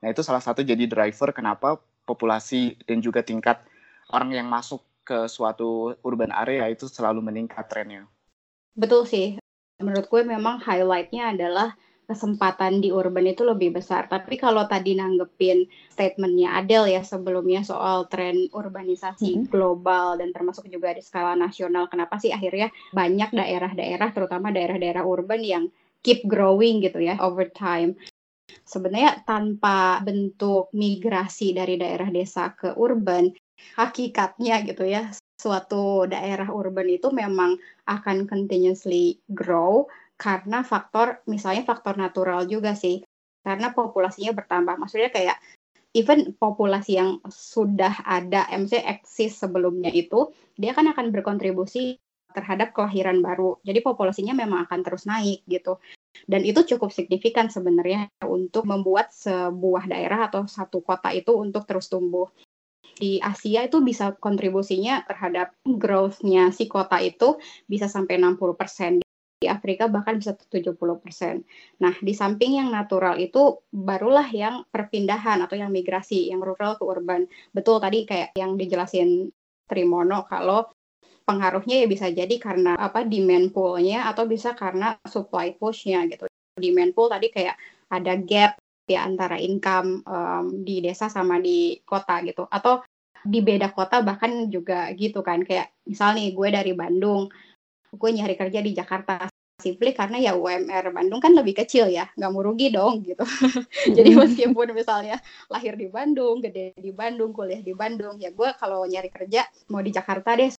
Nah, 0.03 0.11
itu 0.11 0.19
salah 0.19 0.43
satu 0.43 0.59
jadi 0.59 0.83
driver 0.85 1.31
kenapa 1.31 1.79
populasi 2.03 2.75
dan 2.83 2.99
juga 2.99 3.23
tingkat 3.23 3.63
orang 4.11 4.35
yang 4.35 4.51
masuk 4.51 4.83
ke 5.07 5.25
suatu 5.31 5.95
urban 6.03 6.29
area 6.35 6.67
itu 6.67 6.85
selalu 6.91 7.23
meningkat 7.23 7.65
trennya. 7.71 8.03
Betul 8.75 9.07
sih. 9.07 9.39
Menurut 9.79 10.05
gue 10.11 10.21
memang 10.27 10.59
highlightnya 10.61 11.33
adalah 11.33 11.73
kesempatan 12.13 12.79
di 12.79 12.93
urban 12.93 13.25
itu 13.25 13.41
lebih 13.41 13.73
besar. 13.73 14.05
Tapi 14.05 14.37
kalau 14.37 14.69
tadi 14.69 14.93
nanggepin 14.93 15.65
statementnya 15.89 16.53
Adele 16.61 16.93
ya 16.93 17.01
sebelumnya 17.01 17.65
soal 17.65 18.05
tren 18.05 18.47
urbanisasi 18.53 19.43
Mhm. 19.43 19.49
global 19.49 20.21
dan 20.21 20.29
termasuk 20.29 20.69
juga 20.69 20.93
di 20.93 21.01
skala 21.01 21.33
nasional, 21.33 21.89
kenapa 21.89 22.21
sih 22.21 22.29
akhirnya 22.29 22.69
banyak 22.93 23.33
daerah-daerah, 23.33 24.13
terutama 24.13 24.53
daerah-daerah 24.53 25.01
urban 25.01 25.41
yang 25.41 25.63
keep 26.05 26.21
growing 26.29 26.85
gitu 26.85 27.01
ya 27.01 27.17
over 27.19 27.49
time. 27.49 27.97
Sebenarnya 28.63 29.25
tanpa 29.25 29.99
bentuk 30.05 30.69
migrasi 30.71 31.57
dari 31.57 31.75
daerah 31.79 32.13
desa 32.13 32.53
ke 32.53 32.77
urban, 32.77 33.33
hakikatnya 33.75 34.61
gitu 34.67 34.85
ya, 34.85 35.09
suatu 35.39 36.07
daerah 36.07 36.47
urban 36.51 36.87
itu 36.87 37.09
memang 37.11 37.57
akan 37.89 38.29
continuously 38.29 39.19
grow 39.31 39.87
karena 40.17 40.63
faktor 40.63 41.21
misalnya 41.27 41.67
faktor 41.67 41.99
natural 41.99 42.45
juga 42.47 42.73
sih. 42.77 43.03
Karena 43.43 43.75
populasinya 43.75 44.31
bertambah. 44.31 44.79
Maksudnya 44.79 45.11
kayak 45.11 45.37
even 45.93 46.33
populasi 46.39 46.97
yang 46.97 47.21
sudah 47.29 48.01
ada 48.07 48.49
MC 48.49 48.81
eksis 48.81 49.37
sebelumnya 49.37 49.93
itu 49.93 50.33
dia 50.57 50.73
kan 50.73 50.89
akan 50.89 51.13
berkontribusi 51.13 52.01
terhadap 52.33 52.73
kelahiran 52.73 53.21
baru. 53.21 53.61
Jadi 53.61 53.79
populasinya 53.85 54.33
memang 54.33 54.65
akan 54.65 54.79
terus 54.81 55.05
naik 55.05 55.45
gitu. 55.45 55.77
Dan 56.25 56.41
itu 56.47 56.65
cukup 56.65 56.89
signifikan 56.89 57.51
sebenarnya 57.53 58.09
untuk 58.25 58.65
membuat 58.65 59.13
sebuah 59.13 59.85
daerah 59.85 60.31
atau 60.31 60.49
satu 60.49 60.81
kota 60.81 61.13
itu 61.13 61.29
untuk 61.35 61.69
terus 61.69 61.91
tumbuh. 61.91 62.25
Di 62.93 63.17
Asia 63.21 63.65
itu 63.65 63.81
bisa 63.81 64.13
kontribusinya 64.17 65.01
terhadap 65.05 65.57
growth-nya 65.65 66.53
si 66.53 66.69
kota 66.69 67.01
itu 67.01 67.37
bisa 67.69 67.89
sampai 67.89 68.21
60%. 68.21 69.02
Di 69.43 69.51
Afrika 69.51 69.91
bahkan 69.91 70.15
bisa 70.15 70.31
70%. 70.31 71.43
Nah, 71.83 71.93
di 71.99 72.15
samping 72.15 72.63
yang 72.63 72.71
natural 72.71 73.19
itu 73.19 73.59
barulah 73.75 74.25
yang 74.31 74.63
perpindahan 74.71 75.43
atau 75.43 75.59
yang 75.59 75.67
migrasi, 75.67 76.31
yang 76.31 76.39
rural 76.39 76.79
ke 76.79 76.83
urban. 76.87 77.27
Betul 77.51 77.83
tadi 77.83 78.07
kayak 78.07 78.39
yang 78.39 78.55
dijelasin 78.55 79.27
Trimono 79.67 80.23
kalau 80.23 80.71
pengaruhnya 81.27 81.83
ya 81.83 81.87
bisa 81.87 82.07
jadi 82.07 82.35
karena 82.39 82.79
apa 82.79 83.03
demand 83.03 83.51
pool-nya 83.51 84.07
atau 84.07 84.23
bisa 84.23 84.55
karena 84.55 84.95
supply 85.03 85.55
push-nya 85.59 86.07
gitu. 86.07 86.27
Demand 86.55 86.95
pool 86.95 87.11
tadi 87.11 87.27
kayak 87.27 87.59
ada 87.91 88.15
gap 88.15 88.55
ya 88.87 89.07
antara 89.07 89.39
income 89.39 90.03
um, 90.03 90.63
di 90.63 90.83
desa 90.83 91.07
sama 91.07 91.39
di 91.39 91.79
kota 91.87 92.19
gitu 92.23 92.43
atau 92.47 92.83
di 93.23 93.39
beda 93.39 93.71
kota 93.71 94.03
bahkan 94.03 94.51
juga 94.51 94.91
gitu 94.99 95.23
kan 95.23 95.39
kayak 95.47 95.71
misal 95.87 96.11
nih 96.11 96.35
gue 96.35 96.47
dari 96.51 96.75
Bandung 96.75 97.31
gue 97.95 98.09
nyari 98.11 98.35
kerja 98.35 98.59
di 98.59 98.75
Jakarta 98.75 99.31
simply 99.61 99.93
karena 99.93 100.17
ya 100.17 100.33
UMR 100.33 100.89
Bandung 100.89 101.21
kan 101.21 101.31
lebih 101.37 101.53
kecil 101.63 101.87
ya 101.91 102.09
nggak 102.17 102.31
mau 102.33 102.41
rugi 102.41 102.73
dong 102.73 103.05
gitu. 103.05 103.23
Jadi 103.97 104.11
meskipun 104.17 104.73
misalnya 104.73 105.21
lahir 105.51 105.77
di 105.77 105.87
Bandung 105.87 106.41
gede 106.41 106.73
di 106.77 106.91
Bandung 106.91 107.31
kuliah 107.31 107.61
di 107.61 107.73
Bandung 107.77 108.17
ya 108.17 108.33
gue 108.33 108.49
kalau 108.57 108.83
nyari 108.89 109.09
kerja 109.13 109.45
mau 109.69 109.79
di 109.85 109.93
Jakarta 109.93 110.33
deh 110.33 110.49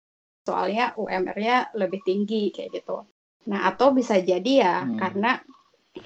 soalnya 0.45 0.93
UMR-nya 1.01 1.75
lebih 1.75 2.01
tinggi 2.05 2.53
kayak 2.55 2.71
gitu. 2.81 3.03
Nah 3.51 3.69
atau 3.69 3.93
bisa 3.93 4.21
jadi 4.21 4.53
ya 4.63 4.77
Hmm. 4.85 4.97
karena 5.01 5.31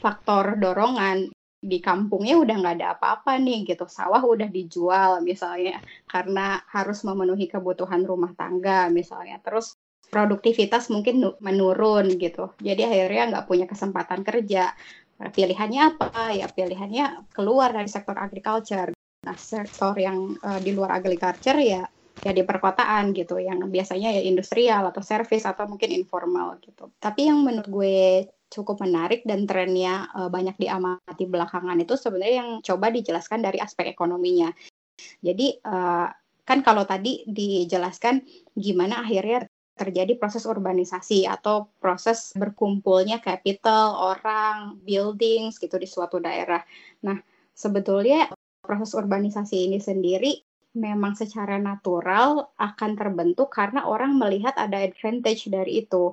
faktor 0.01 0.61
dorongan 0.61 1.33
di 1.59 1.83
kampungnya 1.83 2.39
udah 2.39 2.55
nggak 2.55 2.77
ada 2.79 2.89
apa-apa 2.95 3.37
nih 3.43 3.67
gitu. 3.67 3.85
Sawah 3.91 4.23
udah 4.23 4.47
dijual 4.47 5.21
misalnya 5.27 5.83
karena 6.07 6.63
harus 6.71 7.03
memenuhi 7.03 7.51
kebutuhan 7.51 8.07
rumah 8.07 8.31
tangga 8.39 8.87
misalnya. 8.91 9.43
Terus 9.43 9.75
produktivitas 10.09 10.89
mungkin 10.89 11.21
nu- 11.21 11.39
menurun 11.45 12.17
gitu. 12.17 12.57
Jadi 12.59 12.83
akhirnya 12.85 13.23
nggak 13.37 13.47
punya 13.47 13.67
kesempatan 13.69 14.25
kerja. 14.25 14.73
Nah, 15.19 15.31
pilihannya 15.31 15.81
apa? 15.95 16.33
Ya 16.33 16.47
pilihannya 16.49 17.29
keluar 17.35 17.77
dari 17.77 17.91
sektor 17.91 18.17
agriculture. 18.17 18.97
Nah 18.97 19.37
sektor 19.37 19.93
yang 20.01 20.35
eh, 20.41 20.61
di 20.65 20.73
luar 20.73 20.99
agriculture 20.99 21.61
ya 21.61 21.85
ya 22.19 22.33
di 22.35 22.43
perkotaan 22.43 23.13
gitu. 23.13 23.37
Yang 23.37 23.69
biasanya 23.69 24.09
ya 24.17 24.23
industrial 24.25 24.89
atau 24.89 25.05
service 25.05 25.45
atau 25.45 25.69
mungkin 25.69 25.93
informal 25.93 26.57
gitu. 26.65 26.89
Tapi 26.97 27.29
yang 27.29 27.45
menurut 27.45 27.69
gue 27.69 27.99
cukup 28.49 28.81
menarik 28.81 29.29
dan 29.29 29.45
trennya 29.45 30.09
eh, 30.17 30.31
banyak 30.33 30.57
diamati 30.57 31.25
belakangan 31.29 31.77
itu 31.85 31.95
sebenarnya 32.01 32.37
yang 32.41 32.51
coba 32.65 32.89
dijelaskan 32.89 33.45
dari 33.45 33.61
aspek 33.61 33.93
ekonominya. 33.93 34.49
Jadi 35.21 35.47
eh, 35.61 36.09
kan 36.49 36.65
kalau 36.65 36.89
tadi 36.89 37.29
dijelaskan 37.29 38.25
gimana 38.57 39.05
akhirnya 39.05 39.45
terjadi 39.79 40.19
proses 40.19 40.45
urbanisasi 40.45 41.31
atau 41.31 41.71
proses 41.79 42.35
berkumpulnya 42.35 43.23
capital, 43.23 43.95
orang, 43.95 44.83
buildings 44.83 45.63
gitu 45.63 45.79
di 45.79 45.87
suatu 45.87 46.19
daerah. 46.19 46.61
Nah, 47.07 47.17
sebetulnya 47.55 48.29
proses 48.59 48.93
urbanisasi 48.99 49.71
ini 49.71 49.79
sendiri 49.79 50.43
memang 50.77 51.17
secara 51.17 51.57
natural 51.57 52.53
akan 52.61 52.91
terbentuk 52.99 53.55
karena 53.55 53.87
orang 53.87 54.19
melihat 54.19 54.53
ada 54.59 54.83
advantage 54.83 55.49
dari 55.49 55.87
itu. 55.87 56.13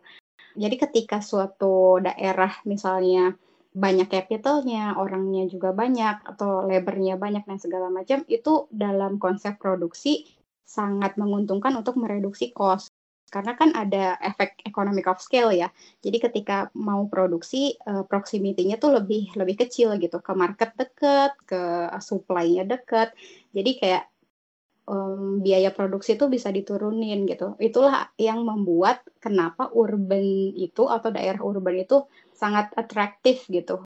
Jadi 0.55 0.75
ketika 0.79 1.19
suatu 1.19 1.99
daerah 1.99 2.55
misalnya 2.63 3.35
banyak 3.75 4.07
capitalnya, 4.07 4.95
orangnya 4.95 5.51
juga 5.51 5.75
banyak, 5.75 6.23
atau 6.23 6.63
labornya 6.63 7.19
banyak 7.19 7.43
dan 7.43 7.59
segala 7.59 7.91
macam, 7.91 8.23
itu 8.31 8.71
dalam 8.71 9.19
konsep 9.19 9.59
produksi 9.59 10.31
sangat 10.63 11.19
menguntungkan 11.19 11.75
untuk 11.75 11.99
mereduksi 11.99 12.55
cost. 12.55 12.94
Karena 13.25 13.57
kan 13.57 13.73
ada 13.73 14.15
efek 14.21 14.63
economic 14.63 15.09
of 15.09 15.19
scale 15.19 15.51
ya. 15.51 15.67
Jadi 15.99 16.17
ketika 16.21 16.69
mau 16.77 17.09
produksi, 17.09 17.75
eh, 17.75 18.03
proximity-nya 18.05 18.77
tuh 18.77 18.95
lebih 19.01 19.33
lebih 19.35 19.65
kecil 19.65 19.97
gitu, 19.99 20.21
ke 20.21 20.33
market 20.37 20.71
deket, 20.77 21.33
ke 21.43 21.89
supply-nya 21.99 22.63
deket. 22.69 23.11
Jadi 23.51 23.71
kayak 23.81 24.03
em, 24.85 25.41
biaya 25.41 25.73
produksi 25.73 26.13
itu 26.17 26.25
bisa 26.29 26.49
diturunin 26.53 27.25
gitu. 27.25 27.57
Itulah 27.57 28.13
yang 28.21 28.45
membuat 28.45 29.01
kenapa 29.17 29.73
urban 29.73 30.53
itu 30.53 30.85
atau 30.85 31.09
daerah 31.09 31.41
urban 31.41 31.81
itu 31.81 32.05
sangat 32.37 32.71
atraktif 32.77 33.49
gitu 33.49 33.81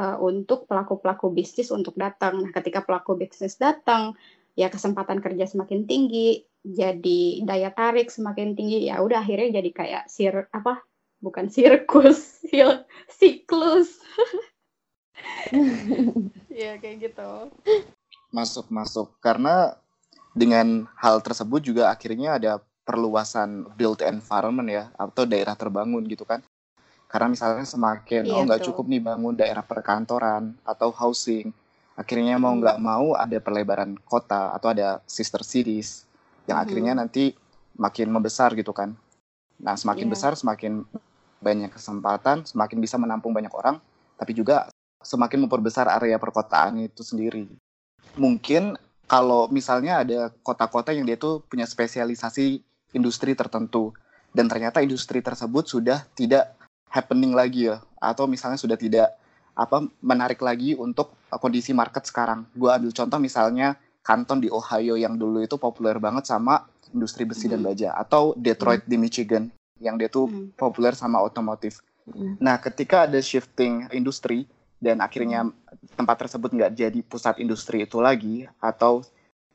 eh, 0.00 0.16
untuk 0.20 0.64
pelaku-pelaku 0.70 1.28
bisnis 1.36 1.68
untuk 1.70 1.94
datang. 2.00 2.40
Nah, 2.40 2.50
ketika 2.56 2.80
pelaku 2.86 3.20
bisnis 3.20 3.60
datang, 3.60 4.16
ya 4.58 4.66
kesempatan 4.72 5.22
kerja 5.22 5.46
semakin 5.46 5.86
tinggi, 5.86 6.47
jadi 6.66 7.44
daya 7.46 7.70
tarik 7.70 8.10
semakin 8.10 8.58
tinggi. 8.58 8.88
Ya 8.90 9.00
udah 9.00 9.22
akhirnya 9.22 9.60
jadi 9.62 9.70
kayak 9.70 10.04
sir 10.10 10.46
apa? 10.50 10.82
Bukan 11.18 11.50
sirkus, 11.50 12.42
sil- 12.46 12.86
siklus. 13.18 13.98
ya 16.52 16.78
kayak 16.78 17.10
gitu. 17.10 17.30
Masuk 18.30 18.68
masuk 18.68 19.08
karena 19.18 19.74
dengan 20.36 20.86
hal 20.94 21.18
tersebut 21.24 21.64
juga 21.64 21.90
akhirnya 21.90 22.38
ada 22.38 22.52
perluasan 22.86 23.68
built 23.76 24.00
environment 24.00 24.68
ya 24.70 24.84
atau 24.96 25.28
daerah 25.28 25.52
terbangun 25.58 26.04
gitu 26.08 26.24
kan. 26.24 26.40
Karena 27.08 27.32
misalnya 27.32 27.64
semakin 27.64 28.28
Iya, 28.28 28.36
oh 28.36 28.42
nggak 28.44 28.62
cukup 28.68 28.84
nih 28.84 29.00
bangun 29.00 29.32
daerah 29.32 29.64
perkantoran 29.64 30.52
atau 30.60 30.92
housing, 30.92 31.56
akhirnya 31.96 32.36
mau 32.36 32.52
nggak 32.52 32.76
mau 32.76 33.16
ada 33.16 33.40
perlebaran 33.40 33.96
kota 34.04 34.52
atau 34.52 34.76
ada 34.76 35.00
sister 35.08 35.40
cities 35.40 36.07
yang 36.48 36.58
Mhm. 36.58 36.64
akhirnya 36.64 36.92
nanti 36.96 37.36
makin 37.76 38.08
membesar 38.10 38.56
gitu 38.56 38.72
kan. 38.72 38.96
Nah 39.60 39.76
semakin 39.76 40.08
Iya. 40.08 40.12
besar 40.16 40.32
semakin 40.34 40.82
banyak 41.38 41.70
kesempatan, 41.70 42.42
semakin 42.48 42.78
bisa 42.82 42.98
menampung 42.98 43.30
banyak 43.30 43.52
orang, 43.54 43.78
tapi 44.18 44.34
juga 44.34 44.66
semakin 45.04 45.46
memperbesar 45.46 45.86
area 45.86 46.18
perkotaan 46.18 46.82
itu 46.82 47.06
sendiri. 47.06 47.46
Mungkin 48.18 48.74
kalau 49.06 49.46
misalnya 49.46 50.02
ada 50.02 50.34
kota-kota 50.42 50.90
yang 50.90 51.06
dia 51.06 51.14
tuh 51.14 51.46
punya 51.46 51.68
spesialisasi 51.68 52.64
industri 52.96 53.38
tertentu 53.38 53.94
dan 54.34 54.50
ternyata 54.50 54.82
industri 54.82 55.22
tersebut 55.22 55.70
sudah 55.70 56.02
tidak 56.18 56.56
happening 56.90 57.36
lagi 57.36 57.70
ya 57.70 57.78
atau 58.00 58.26
misalnya 58.26 58.58
sudah 58.58 58.74
tidak 58.74 59.14
apa 59.54 59.86
menarik 60.02 60.38
lagi 60.42 60.74
untuk 60.74 61.14
kondisi 61.38 61.70
market 61.74 62.06
sekarang. 62.06 62.46
Gue 62.54 62.70
ambil 62.70 62.90
contoh 62.94 63.18
misalnya 63.22 63.78
kanton 64.08 64.40
di 64.40 64.48
Ohio 64.48 64.96
yang 64.96 65.20
dulu 65.20 65.44
itu 65.44 65.60
populer 65.60 66.00
banget 66.00 66.24
sama 66.24 66.64
industri 66.96 67.28
besi 67.28 67.44
hmm. 67.44 67.52
dan 67.52 67.60
baja 67.60 67.88
atau 67.92 68.32
Detroit 68.32 68.88
hmm. 68.88 68.90
di 68.90 68.96
Michigan 68.96 69.44
yang 69.84 70.00
dia 70.00 70.08
tuh 70.08 70.32
hmm. 70.32 70.56
populer 70.56 70.96
sama 70.96 71.20
otomotif. 71.20 71.84
Hmm. 72.08 72.40
Nah, 72.40 72.56
ketika 72.56 73.04
ada 73.04 73.20
shifting 73.20 73.84
industri 73.92 74.48
dan 74.80 75.04
akhirnya 75.04 75.52
tempat 75.92 76.24
tersebut 76.24 76.56
nggak 76.56 76.72
jadi 76.72 77.00
pusat 77.04 77.36
industri 77.36 77.84
itu 77.84 78.00
lagi 78.00 78.48
atau 78.64 79.04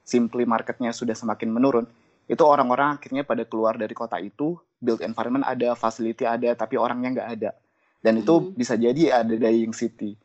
simply 0.05 0.45
marketnya 0.45 0.93
sudah 0.93 1.17
semakin 1.17 1.49
menurun, 1.49 1.89
itu 2.29 2.43
orang-orang 2.45 3.01
akhirnya 3.01 3.25
pada 3.25 3.49
keluar 3.49 3.73
dari 3.79 3.95
kota 3.97 4.21
itu, 4.21 4.59
build 4.77 5.01
environment 5.01 5.47
ada, 5.49 5.73
facility 5.73 6.29
ada, 6.29 6.53
tapi 6.53 6.77
orangnya 6.77 7.09
nggak 7.19 7.29
ada. 7.41 7.51
Dan 8.03 8.19
itu 8.21 8.35
hmm. 8.37 8.53
bisa 8.53 8.77
jadi 8.77 9.23
ada 9.23 9.33
dying 9.33 9.73
city. 9.73 10.19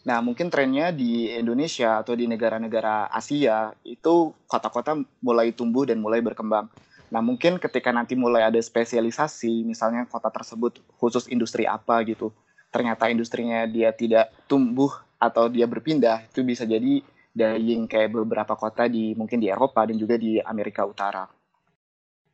Nah, 0.00 0.24
mungkin 0.24 0.48
trennya 0.48 0.96
di 0.96 1.28
Indonesia 1.28 2.00
atau 2.00 2.16
di 2.16 2.24
negara-negara 2.24 3.12
Asia 3.12 3.76
itu 3.84 4.32
kota-kota 4.48 4.96
mulai 5.20 5.52
tumbuh 5.52 5.84
dan 5.84 6.00
mulai 6.00 6.24
berkembang. 6.24 6.72
Nah, 7.12 7.20
mungkin 7.20 7.60
ketika 7.60 7.92
nanti 7.92 8.16
mulai 8.16 8.48
ada 8.48 8.56
spesialisasi, 8.56 9.66
misalnya 9.66 10.08
kota 10.08 10.32
tersebut 10.32 10.80
khusus 10.96 11.28
industri 11.28 11.68
apa 11.68 12.00
gitu, 12.08 12.32
ternyata 12.72 13.10
industrinya 13.10 13.66
dia 13.66 13.92
tidak 13.92 14.32
tumbuh 14.46 14.94
atau 15.20 15.52
dia 15.52 15.68
berpindah, 15.68 16.24
itu 16.32 16.40
bisa 16.46 16.64
jadi 16.64 17.04
dying 17.36 17.84
kayak 17.84 18.14
beberapa 18.14 18.56
kota 18.56 18.88
di 18.88 19.12
mungkin 19.14 19.38
di 19.38 19.52
Eropa 19.52 19.84
dan 19.84 20.00
juga 20.00 20.16
di 20.16 20.40
Amerika 20.40 20.86
Utara. 20.86 21.28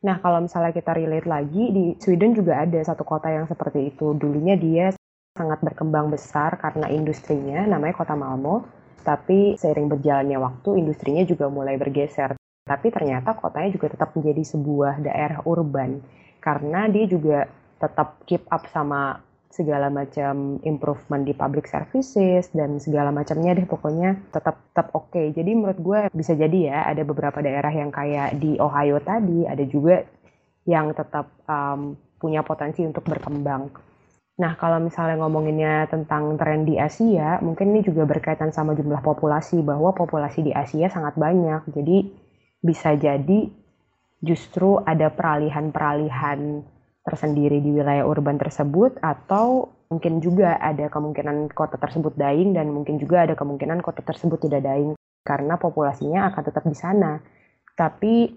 Nah, 0.06 0.16
kalau 0.22 0.44
misalnya 0.44 0.70
kita 0.70 0.92
relate 0.94 1.26
lagi, 1.26 1.64
di 1.72 1.84
Sweden 1.98 2.36
juga 2.36 2.62
ada 2.62 2.78
satu 2.78 3.02
kota 3.02 3.26
yang 3.32 3.48
seperti 3.50 3.90
itu. 3.90 4.14
Dulunya 4.14 4.54
dia 4.54 4.92
sangat 5.36 5.60
berkembang 5.60 6.08
besar 6.08 6.56
karena 6.56 6.88
industrinya, 6.88 7.62
namanya 7.68 8.00
kota 8.00 8.16
Malmo. 8.16 8.64
Tapi 9.04 9.54
seiring 9.54 9.86
berjalannya 9.86 10.40
waktu, 10.40 10.82
industrinya 10.82 11.22
juga 11.22 11.46
mulai 11.46 11.78
bergeser. 11.78 12.34
Tapi 12.66 12.90
ternyata 12.90 13.38
kotanya 13.38 13.70
juga 13.70 13.94
tetap 13.94 14.16
menjadi 14.18 14.42
sebuah 14.42 14.98
daerah 14.98 15.44
urban. 15.46 16.02
Karena 16.42 16.90
dia 16.90 17.06
juga 17.06 17.46
tetap 17.78 18.24
keep 18.26 18.42
up 18.50 18.66
sama 18.72 19.22
segala 19.56 19.88
macam 19.88 20.60
improvement 20.68 21.24
di 21.24 21.32
public 21.32 21.64
services 21.64 22.52
dan 22.52 22.76
segala 22.76 23.08
macamnya 23.08 23.56
deh 23.56 23.64
pokoknya 23.64 24.28
tetap 24.28 24.60
tetap 24.68 24.92
oke. 24.92 25.08
Okay. 25.08 25.32
Jadi 25.32 25.50
menurut 25.56 25.80
gue 25.80 26.00
bisa 26.12 26.36
jadi 26.36 26.58
ya 26.74 26.78
ada 26.92 27.00
beberapa 27.08 27.40
daerah 27.40 27.72
yang 27.72 27.88
kayak 27.88 28.36
di 28.36 28.60
Ohio 28.60 29.00
tadi 29.00 29.48
ada 29.48 29.64
juga 29.64 30.04
yang 30.68 30.92
tetap 30.92 31.32
um, 31.48 31.96
punya 32.20 32.44
potensi 32.44 32.84
untuk 32.84 33.06
berkembang. 33.08 33.72
Nah, 34.36 34.52
kalau 34.60 34.76
misalnya 34.84 35.16
ngomonginnya 35.16 35.88
tentang 35.88 36.36
tren 36.36 36.68
di 36.68 36.76
Asia, 36.76 37.40
mungkin 37.40 37.72
ini 37.72 37.80
juga 37.80 38.04
berkaitan 38.04 38.52
sama 38.52 38.76
jumlah 38.76 39.00
populasi, 39.00 39.64
bahwa 39.64 39.96
populasi 39.96 40.44
di 40.44 40.52
Asia 40.52 40.92
sangat 40.92 41.16
banyak. 41.16 41.72
Jadi, 41.72 42.04
bisa 42.60 42.92
jadi 43.00 43.48
justru 44.20 44.76
ada 44.84 45.08
peralihan-peralihan 45.08 46.60
tersendiri 47.00 47.64
di 47.64 47.80
wilayah 47.80 48.04
urban 48.04 48.36
tersebut, 48.36 49.00
atau 49.00 49.72
mungkin 49.88 50.20
juga 50.20 50.60
ada 50.60 50.92
kemungkinan 50.92 51.56
kota 51.56 51.80
tersebut 51.80 52.12
dying, 52.20 52.52
dan 52.52 52.68
mungkin 52.68 53.00
juga 53.00 53.24
ada 53.24 53.32
kemungkinan 53.32 53.80
kota 53.80 54.04
tersebut 54.04 54.36
tidak 54.36 54.68
dying, 54.68 54.92
karena 55.24 55.56
populasinya 55.56 56.28
akan 56.28 56.42
tetap 56.44 56.64
di 56.68 56.76
sana. 56.76 57.24
Tapi, 57.72 58.36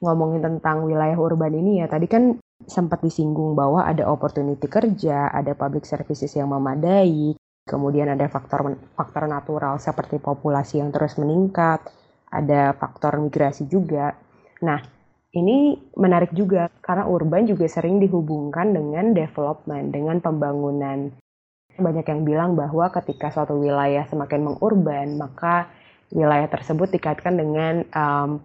ngomongin 0.00 0.40
tentang 0.40 0.88
wilayah 0.88 1.20
urban 1.20 1.52
ini 1.52 1.84
ya, 1.84 1.86
tadi 1.92 2.08
kan 2.08 2.40
sempat 2.64 3.04
disinggung 3.04 3.52
bahwa 3.52 3.84
ada 3.84 4.08
opportunity 4.08 4.64
kerja, 4.64 5.28
ada 5.28 5.52
public 5.52 5.84
services 5.84 6.32
yang 6.32 6.48
memadai, 6.48 7.36
kemudian 7.68 8.08
ada 8.08 8.24
faktor 8.32 8.80
faktor 8.96 9.28
natural 9.28 9.76
seperti 9.76 10.16
populasi 10.16 10.80
yang 10.80 10.88
terus 10.88 11.20
meningkat, 11.20 11.84
ada 12.32 12.72
faktor 12.72 13.20
migrasi 13.20 13.68
juga. 13.68 14.16
Nah, 14.64 14.80
ini 15.36 15.76
menarik 16.00 16.32
juga 16.32 16.72
karena 16.80 17.04
urban 17.04 17.44
juga 17.44 17.68
sering 17.68 18.00
dihubungkan 18.00 18.72
dengan 18.72 19.12
development, 19.12 19.92
dengan 19.92 20.16
pembangunan. 20.24 21.12
Banyak 21.76 22.08
yang 22.08 22.24
bilang 22.24 22.50
bahwa 22.56 22.88
ketika 22.88 23.28
suatu 23.28 23.60
wilayah 23.60 24.08
semakin 24.08 24.48
mengurban, 24.48 25.20
maka 25.20 25.68
wilayah 26.08 26.48
tersebut 26.48 26.88
dikaitkan 26.88 27.36
dengan 27.36 27.84
um, 27.92 28.40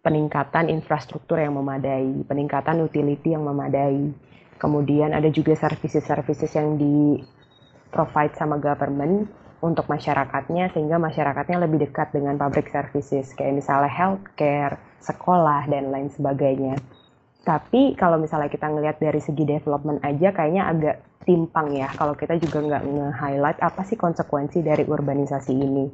peningkatan 0.00 0.72
infrastruktur 0.72 1.36
yang 1.36 1.56
memadai, 1.56 2.24
peningkatan 2.24 2.80
utility 2.84 3.36
yang 3.36 3.44
memadai. 3.44 4.12
Kemudian 4.60 5.16
ada 5.16 5.28
juga 5.32 5.56
services-services 5.56 6.52
yang 6.52 6.76
di 6.76 7.20
provide 7.88 8.36
sama 8.36 8.60
government 8.60 9.28
untuk 9.60 9.88
masyarakatnya 9.88 10.72
sehingga 10.72 10.96
masyarakatnya 10.96 11.60
lebih 11.60 11.84
dekat 11.88 12.12
dengan 12.16 12.40
public 12.40 12.72
services 12.72 13.32
kayak 13.36 13.60
misalnya 13.60 13.92
healthcare, 13.92 14.80
sekolah 15.04 15.68
dan 15.68 15.92
lain 15.92 16.08
sebagainya. 16.08 16.80
Tapi 17.40 17.96
kalau 17.96 18.20
misalnya 18.20 18.52
kita 18.52 18.68
ngelihat 18.68 19.00
dari 19.00 19.20
segi 19.20 19.48
development 19.48 20.04
aja 20.04 20.28
kayaknya 20.28 20.68
agak 20.68 20.96
timpang 21.24 21.72
ya 21.76 21.88
kalau 21.96 22.16
kita 22.16 22.36
juga 22.40 22.64
nggak 22.64 22.84
nge-highlight 22.84 23.58
apa 23.60 23.80
sih 23.84 23.96
konsekuensi 23.96 24.60
dari 24.60 24.84
urbanisasi 24.84 25.52
ini. 25.52 25.86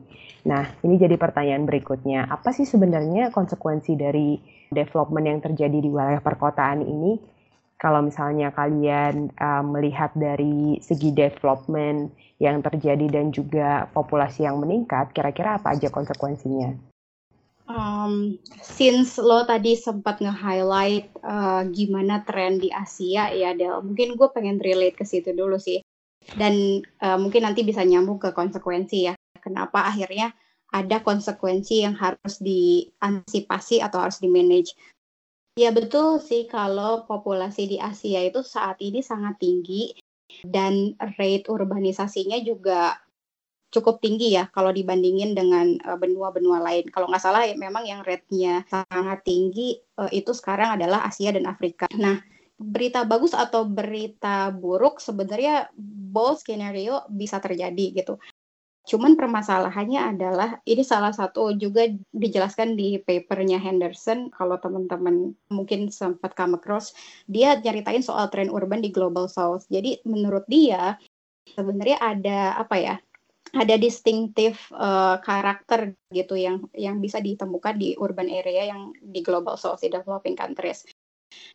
Nah, 0.47 0.63
ini 0.87 0.95
jadi 0.95 1.19
pertanyaan 1.19 1.67
berikutnya. 1.67 2.31
Apa 2.31 2.55
sih 2.55 2.63
sebenarnya 2.63 3.35
konsekuensi 3.35 3.99
dari 3.99 4.39
development 4.71 5.27
yang 5.27 5.41
terjadi 5.43 5.79
di 5.83 5.91
wilayah 5.91 6.23
perkotaan 6.23 6.87
ini? 6.87 7.19
Kalau 7.77 8.01
misalnya 8.01 8.55
kalian 8.55 9.35
uh, 9.37 9.61
melihat 9.67 10.15
dari 10.15 10.79
segi 10.81 11.13
development 11.13 12.15
yang 12.39 12.63
terjadi 12.63 13.11
dan 13.11 13.35
juga 13.35 13.91
populasi 13.91 14.47
yang 14.47 14.63
meningkat, 14.63 15.13
kira-kira 15.13 15.59
apa 15.61 15.75
aja 15.77 15.91
konsekuensinya? 15.93 16.73
Um, 17.67 18.39
since 18.63 19.19
lo 19.19 19.47
tadi 19.47 19.79
sempat 19.79 20.23
nge-highlight 20.23 21.13
uh, 21.23 21.63
gimana 21.71 22.23
tren 22.27 22.59
di 22.63 22.71
Asia 22.71 23.31
ya 23.31 23.53
Del, 23.55 23.83
mungkin 23.83 24.15
gue 24.15 24.29
pengen 24.33 24.59
relate 24.63 24.99
ke 24.99 25.05
situ 25.07 25.35
dulu 25.35 25.59
sih. 25.59 25.83
Dan 26.35 26.83
uh, 27.03 27.19
mungkin 27.19 27.47
nanti 27.47 27.63
bisa 27.63 27.87
nyambung 27.87 28.19
ke 28.19 28.35
konsekuensi 28.35 28.99
ya. 29.11 29.15
Kenapa 29.39 29.87
akhirnya 29.87 30.35
ada 30.75 30.99
konsekuensi 30.99 31.87
yang 31.87 31.95
harus 31.95 32.43
diantisipasi 32.43 33.79
atau 33.79 34.03
harus 34.03 34.19
di-manage. 34.19 34.75
Ya 35.57 35.73
betul 35.73 36.21
sih 36.21 36.45
kalau 36.51 37.07
populasi 37.09 37.71
di 37.71 37.79
Asia 37.81 38.21
itu 38.27 38.45
saat 38.45 38.77
ini 38.83 39.01
sangat 39.01 39.41
tinggi 39.41 39.95
dan 40.45 40.93
rate 41.17 41.49
urbanisasinya 41.49 42.37
juga 42.45 42.99
cukup 43.71 43.99
tinggi 43.99 44.39
ya 44.39 44.49
kalau 44.55 44.71
dibandingin 44.71 45.35
dengan 45.35 45.77
benua 45.99 46.31
benua-benua 46.33 46.59
lain. 46.63 46.87
Kalau 46.89 47.11
nggak 47.11 47.23
salah 47.23 47.45
ya 47.45 47.55
memang 47.59 47.85
yang 47.85 48.01
rate-nya 48.07 48.65
sangat 48.71 49.23
tinggi 49.27 49.77
uh, 49.99 50.11
itu 50.11 50.33
sekarang 50.33 50.79
adalah 50.81 51.05
Asia 51.05 51.35
dan 51.35 51.45
Afrika. 51.45 51.91
Nah, 51.99 52.23
berita 52.57 53.05
bagus 53.05 53.37
atau 53.37 53.69
berita 53.69 54.49
buruk 54.49 54.99
sebenarnya 55.03 55.69
both 55.77 56.41
skenario 56.41 57.05
bisa 57.13 57.37
terjadi 57.37 58.03
gitu. 58.03 58.17
Cuman 58.87 59.19
permasalahannya 59.19 60.15
adalah 60.15 60.63
ini 60.63 60.87
salah 60.87 61.11
satu 61.11 61.51
juga 61.59 61.91
dijelaskan 62.15 62.79
di 62.79 63.03
papernya 63.03 63.59
Henderson 63.59 64.31
kalau 64.31 64.63
teman-teman 64.63 65.35
mungkin 65.51 65.91
sempat 65.91 66.39
come 66.39 66.55
across 66.55 66.95
dia 67.27 67.59
nyeritain 67.59 67.99
soal 68.01 68.31
tren 68.31 68.47
urban 68.47 68.79
di 68.79 68.95
Global 68.95 69.27
South. 69.27 69.67
Jadi 69.67 70.07
menurut 70.07 70.47
dia 70.47 70.95
sebenarnya 71.51 71.99
ada 71.99 72.41
apa 72.63 72.77
ya 72.79 72.95
ada 73.57 73.81
distinctive 73.81 74.61
uh, 74.77 75.19
karakter 75.25 75.97
gitu 76.13 76.37
yang 76.37 76.69
yang 76.77 77.01
bisa 77.01 77.19
ditemukan 77.19 77.75
di 77.81 77.97
urban 77.97 78.29
area 78.29 78.71
yang 78.71 78.93
di 79.01 79.25
global 79.25 79.57
south 79.57 79.81
di 79.81 79.91
developing 79.91 80.37
countries. 80.37 80.85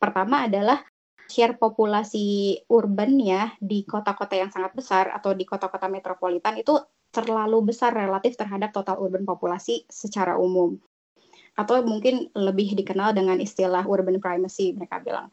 Pertama 0.01 0.49
adalah 0.49 0.81
share 1.31 1.55
populasi 1.55 2.59
urban 2.67 3.15
ya 3.21 3.55
di 3.63 3.87
kota-kota 3.87 4.35
yang 4.35 4.51
sangat 4.51 4.75
besar 4.75 5.15
atau 5.15 5.31
di 5.31 5.47
kota-kota 5.47 5.87
metropolitan 5.87 6.59
itu 6.59 6.75
terlalu 7.11 7.71
besar 7.71 7.95
relatif 7.95 8.35
terhadap 8.35 8.75
total 8.75 8.99
urban 8.99 9.23
populasi 9.23 9.87
secara 9.87 10.35
umum. 10.35 10.75
Atau 11.55 11.83
mungkin 11.87 12.31
lebih 12.35 12.75
dikenal 12.75 13.15
dengan 13.15 13.39
istilah 13.39 13.87
urban 13.87 14.19
primacy 14.19 14.75
mereka 14.75 14.99
bilang. 14.99 15.27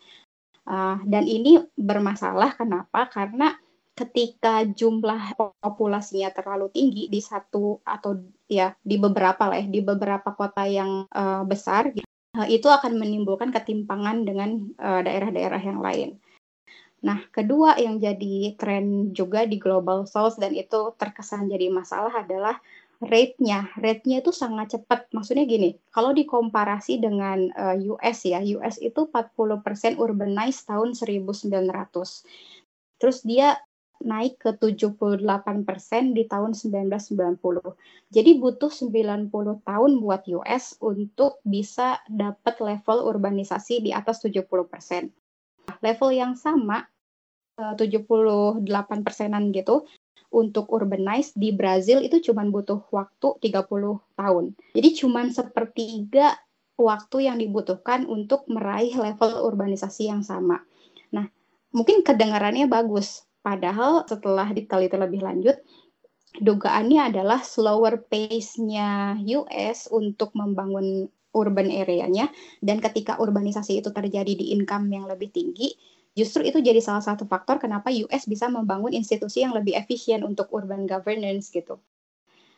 Uh, 0.69 1.01
dan 1.09 1.25
ini 1.25 1.59
bermasalah 1.75 2.55
kenapa? 2.55 3.09
Karena 3.09 3.57
ketika 3.99 4.63
jumlah 4.63 5.35
populasinya 5.59 6.31
terlalu 6.31 6.71
tinggi 6.71 7.11
di 7.11 7.19
satu 7.19 7.83
atau 7.83 8.15
ya 8.47 8.71
di 8.79 8.95
beberapa 8.95 9.51
lah 9.51 9.59
ya, 9.59 9.67
di 9.67 9.83
beberapa 9.83 10.39
kota 10.39 10.63
yang 10.71 11.11
uh, 11.11 11.43
besar 11.43 11.91
uh, 12.39 12.47
itu 12.47 12.71
akan 12.71 12.95
menimbulkan 12.95 13.51
ketimpangan 13.51 14.23
dengan 14.23 14.71
uh, 14.79 15.03
daerah-daerah 15.03 15.59
yang 15.59 15.83
lain. 15.83 16.11
Nah, 17.03 17.27
kedua 17.31 17.79
yang 17.79 17.99
jadi 17.99 18.59
tren 18.59 19.15
juga 19.15 19.47
di 19.47 19.59
Global 19.59 20.07
South 20.07 20.39
dan 20.39 20.55
itu 20.55 20.95
terkesan 20.99 21.51
jadi 21.51 21.71
masalah 21.71 22.11
adalah 22.23 22.59
rate-nya. 22.99 23.71
Rate-nya 23.79 24.23
itu 24.23 24.35
sangat 24.35 24.79
cepat. 24.79 25.07
Maksudnya 25.15 25.47
gini, 25.47 25.79
kalau 25.95 26.11
dikomparasi 26.11 26.99
dengan 26.99 27.51
uh, 27.55 27.79
US 27.95 28.27
ya, 28.27 28.43
US 28.59 28.83
itu 28.83 29.07
40% 29.07 29.63
urbanized 29.99 30.67
tahun 30.67 30.99
1900. 30.99 31.63
Terus 32.99 33.23
dia 33.23 33.55
naik 34.03 34.39
ke 34.39 34.51
78% 34.55 35.23
di 36.15 36.25
tahun 36.27 36.55
1990. 36.55 37.39
Jadi 38.15 38.31
butuh 38.39 38.71
90 38.71 39.31
tahun 39.67 39.91
buat 39.99 40.23
US 40.39 40.79
untuk 40.79 41.43
bisa 41.43 41.99
dapat 42.07 42.59
level 42.63 43.05
urbanisasi 43.11 43.83
di 43.83 43.91
atas 43.91 44.23
70%. 44.23 45.11
Level 45.83 46.11
yang 46.15 46.39
sama 46.39 46.87
78 47.59 48.65
eh, 48.65 49.03
persenan 49.03 49.51
gitu 49.51 49.85
untuk 50.29 50.69
urbanize 50.71 51.33
di 51.35 51.51
Brazil 51.57 52.05
itu 52.05 52.21
cuma 52.21 52.45
butuh 52.45 52.85
waktu 52.93 53.41
30 53.41 53.65
tahun. 54.15 54.45
Jadi 54.77 54.89
cuma 54.95 55.25
sepertiga 55.33 56.37
waktu 56.79 57.27
yang 57.27 57.37
dibutuhkan 57.43 58.07
untuk 58.07 58.47
meraih 58.47 58.95
level 58.95 59.43
urbanisasi 59.51 60.09
yang 60.09 60.23
sama. 60.23 60.63
Nah, 61.11 61.27
mungkin 61.75 62.07
kedengarannya 62.07 62.71
bagus, 62.71 63.28
Padahal 63.41 64.05
setelah 64.05 64.51
diteliti 64.51 64.99
lebih 64.99 65.23
lanjut, 65.25 65.57
dugaannya 66.39 67.15
adalah 67.15 67.41
slower 67.41 68.05
pace-nya 68.07 69.17
US 69.39 69.89
untuk 69.89 70.35
membangun 70.37 71.09
urban 71.37 71.69
area-nya 71.69 72.33
dan 72.65 72.81
ketika 72.81 73.21
urbanisasi 73.21 73.79
itu 73.85 73.93
terjadi 73.93 74.33
di 74.33 74.53
income 74.57 74.89
yang 74.91 75.07
lebih 75.07 75.31
tinggi, 75.31 75.77
justru 76.17 76.43
itu 76.43 76.59
jadi 76.59 76.83
salah 76.83 77.05
satu 77.05 77.29
faktor 77.29 77.63
kenapa 77.63 77.93
US 77.93 78.27
bisa 78.27 78.51
membangun 78.51 78.91
institusi 78.97 79.45
yang 79.45 79.55
lebih 79.55 79.77
efisien 79.77 80.25
untuk 80.27 80.51
urban 80.51 80.89
governance 80.89 81.53
gitu. 81.53 81.79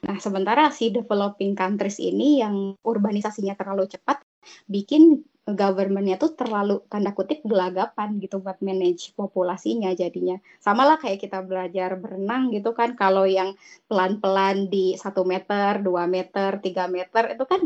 Nah, 0.01 0.16
sementara 0.16 0.73
si 0.73 0.88
developing 0.88 1.53
countries 1.53 2.01
ini 2.01 2.40
yang 2.40 2.73
urbanisasinya 2.81 3.53
terlalu 3.53 3.85
cepat 3.85 4.25
bikin 4.64 5.21
governmentnya 5.48 6.20
tuh 6.20 6.37
terlalu 6.37 6.85
tanda 6.87 7.16
kutip 7.16 7.40
gelagapan 7.42 8.20
gitu 8.20 8.38
buat 8.44 8.61
manage 8.61 9.16
populasinya 9.16 9.90
jadinya. 9.96 10.37
Sama 10.61 10.85
lah 10.87 11.00
kayak 11.00 11.22
kita 11.22 11.40
belajar 11.42 11.96
berenang 11.96 12.53
gitu 12.53 12.76
kan 12.76 12.94
kalau 12.94 13.24
yang 13.24 13.57
pelan-pelan 13.88 14.68
di 14.68 14.94
satu 15.00 15.24
meter 15.24 15.81
dua 15.81 16.05
meter 16.07 16.61
tiga 16.61 16.87
meter 16.87 17.35
itu 17.35 17.44
kan 17.48 17.61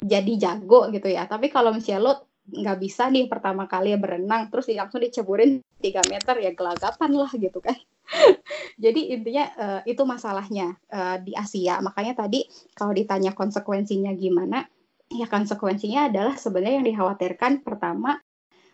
jadi 0.00 0.32
jago 0.40 0.88
gitu 0.90 1.08
ya. 1.12 1.28
Tapi 1.28 1.52
kalau 1.52 1.76
misalnya 1.76 2.00
lo 2.02 2.12
nggak 2.50 2.78
bisa 2.82 3.06
nih 3.12 3.30
pertama 3.30 3.70
kali 3.70 3.94
ya 3.94 3.98
berenang 4.00 4.50
terus 4.50 4.66
langsung 4.74 4.98
diceburin 4.98 5.62
tiga 5.78 6.02
meter 6.10 6.34
ya 6.40 6.50
gelagapan 6.56 7.10
lah 7.14 7.30
gitu 7.36 7.60
kan. 7.62 7.76
Jadi 8.84 9.14
intinya 9.14 9.44
uh, 9.54 9.80
itu 9.86 10.02
masalahnya 10.02 10.74
uh, 10.90 11.20
di 11.22 11.36
Asia. 11.36 11.78
Makanya 11.78 12.18
tadi 12.26 12.42
kalau 12.74 12.90
ditanya 12.90 13.36
konsekuensinya 13.36 14.10
gimana 14.18 14.66
ya 15.10 15.26
konsekuensinya 15.26 16.06
adalah 16.06 16.38
sebenarnya 16.38 16.80
yang 16.80 16.88
dikhawatirkan 16.88 17.66
pertama 17.66 18.22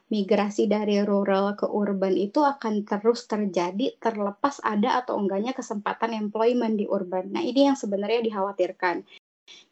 migrasi 0.06 0.70
dari 0.70 1.02
rural 1.02 1.58
ke 1.58 1.66
urban 1.66 2.14
itu 2.14 2.38
akan 2.38 2.86
terus 2.86 3.26
terjadi 3.26 3.98
terlepas 3.98 4.62
ada 4.62 5.02
atau 5.02 5.18
enggaknya 5.18 5.50
kesempatan 5.50 6.14
employment 6.14 6.78
di 6.78 6.86
urban. 6.86 7.34
Nah, 7.34 7.42
ini 7.42 7.66
yang 7.66 7.74
sebenarnya 7.74 8.22
dikhawatirkan. 8.22 9.02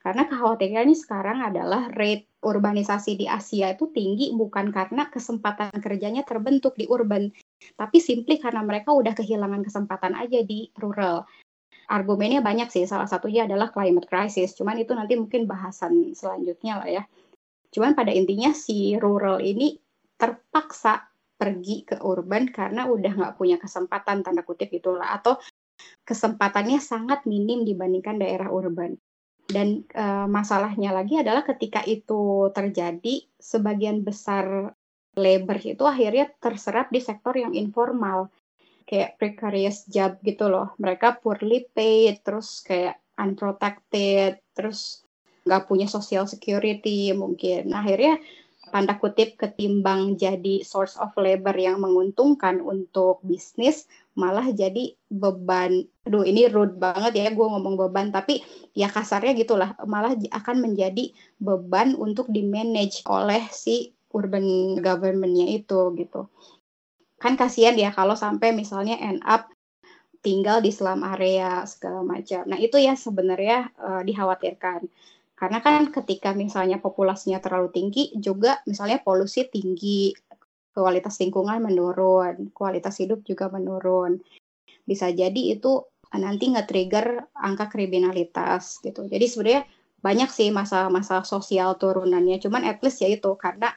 Karena 0.02 0.26
kekhawatirannya 0.26 0.94
sekarang 0.94 1.38
adalah 1.42 1.90
rate 1.90 2.30
urbanisasi 2.42 3.18
di 3.18 3.26
Asia 3.26 3.74
itu 3.74 3.90
tinggi 3.90 4.30
bukan 4.34 4.70
karena 4.70 5.10
kesempatan 5.10 5.74
kerjanya 5.78 6.22
terbentuk 6.22 6.78
di 6.78 6.86
urban, 6.86 7.30
tapi 7.74 7.98
simply 7.98 8.38
karena 8.38 8.62
mereka 8.62 8.94
udah 8.94 9.16
kehilangan 9.16 9.66
kesempatan 9.66 10.14
aja 10.14 10.44
di 10.46 10.70
rural 10.78 11.26
argumennya 11.88 12.40
banyak 12.40 12.68
sih. 12.72 12.84
Salah 12.88 13.08
satunya 13.08 13.44
adalah 13.48 13.70
climate 13.70 14.08
crisis. 14.08 14.56
Cuman 14.56 14.80
itu 14.80 14.92
nanti 14.92 15.16
mungkin 15.18 15.44
bahasan 15.44 16.16
selanjutnya 16.16 16.80
lah 16.80 16.88
ya. 16.88 17.02
Cuman 17.74 17.98
pada 17.98 18.14
intinya 18.14 18.54
si 18.54 18.94
rural 18.94 19.42
ini 19.42 19.74
terpaksa 20.14 21.10
pergi 21.34 21.82
ke 21.82 21.98
urban 22.00 22.46
karena 22.48 22.86
udah 22.86 23.12
nggak 23.12 23.34
punya 23.34 23.58
kesempatan 23.58 24.22
tanda 24.22 24.46
kutip 24.46 24.70
itulah 24.70 25.18
atau 25.18 25.36
kesempatannya 26.06 26.78
sangat 26.78 27.26
minim 27.26 27.66
dibandingkan 27.66 28.22
daerah 28.22 28.48
urban. 28.48 28.94
Dan 29.44 29.84
e, 29.90 30.04
masalahnya 30.30 30.94
lagi 30.94 31.20
adalah 31.20 31.44
ketika 31.44 31.84
itu 31.84 32.48
terjadi, 32.54 33.28
sebagian 33.36 34.00
besar 34.00 34.72
labor 35.18 35.58
itu 35.60 35.84
akhirnya 35.84 36.30
terserap 36.40 36.88
di 36.88 37.02
sektor 37.02 37.34
yang 37.36 37.52
informal 37.52 38.30
kayak 38.84 39.16
precarious 39.16 39.88
job 39.88 40.20
gitu 40.22 40.48
loh. 40.48 40.72
Mereka 40.80 41.20
poorly 41.24 41.68
paid, 41.72 42.20
terus 42.24 42.60
kayak 42.64 43.00
unprotected, 43.16 44.40
terus 44.52 45.04
nggak 45.44 45.64
punya 45.68 45.86
social 45.88 46.24
security 46.24 47.12
mungkin. 47.12 47.72
Nah, 47.72 47.84
akhirnya 47.84 48.20
tanda 48.72 48.96
kutip 48.96 49.36
ketimbang 49.36 50.16
jadi 50.16 50.64
source 50.64 50.96
of 50.96 51.12
labor 51.20 51.54
yang 51.54 51.78
menguntungkan 51.78 52.58
untuk 52.58 53.20
bisnis 53.22 53.86
malah 54.18 54.50
jadi 54.50 54.98
beban 55.10 55.86
aduh 56.02 56.26
ini 56.26 56.50
rude 56.50 56.78
banget 56.78 57.18
ya 57.18 57.30
gue 57.30 57.46
ngomong 57.46 57.78
beban 57.78 58.10
tapi 58.10 58.42
ya 58.74 58.90
kasarnya 58.90 59.36
gitulah 59.38 59.78
malah 59.84 60.16
akan 60.16 60.56
menjadi 60.58 61.14
beban 61.38 61.94
untuk 61.94 62.26
di 62.30 62.42
manage 62.42 63.06
oleh 63.06 63.46
si 63.54 63.94
urban 64.14 64.78
governmentnya 64.78 65.54
itu 65.54 65.94
gitu 65.98 66.30
kan 67.24 67.40
kasihan 67.40 67.72
ya 67.72 67.88
kalau 67.88 68.12
sampai 68.12 68.52
misalnya 68.52 69.00
end 69.00 69.24
up 69.24 69.48
tinggal 70.20 70.60
di 70.60 70.68
slum 70.68 71.00
area 71.00 71.64
segala 71.64 72.04
macam. 72.04 72.44
Nah 72.44 72.60
itu 72.60 72.76
ya 72.76 72.92
sebenarnya 72.92 73.72
uh, 73.80 74.02
dikhawatirkan 74.04 74.84
karena 75.34 75.58
kan 75.64 75.88
ketika 75.90 76.36
misalnya 76.36 76.78
populasinya 76.78 77.40
terlalu 77.40 77.72
tinggi 77.72 78.12
juga 78.14 78.60
misalnya 78.68 79.02
polusi 79.02 79.48
tinggi, 79.48 80.14
kualitas 80.70 81.18
lingkungan 81.18 81.58
menurun, 81.64 82.54
kualitas 82.54 83.00
hidup 83.02 83.26
juga 83.26 83.50
menurun. 83.50 84.22
Bisa 84.84 85.10
jadi 85.10 85.56
itu 85.56 85.84
nanti 86.14 86.54
nge-trigger 86.54 87.34
angka 87.34 87.66
kriminalitas 87.66 88.78
gitu. 88.84 89.10
Jadi 89.10 89.26
sebenarnya 89.26 89.62
banyak 89.98 90.30
sih 90.30 90.54
masa-masa 90.54 91.26
sosial 91.26 91.74
turunannya. 91.82 92.38
Cuman 92.38 92.62
at 92.62 92.78
least 92.84 93.02
ya 93.02 93.10
itu 93.10 93.34
karena 93.34 93.74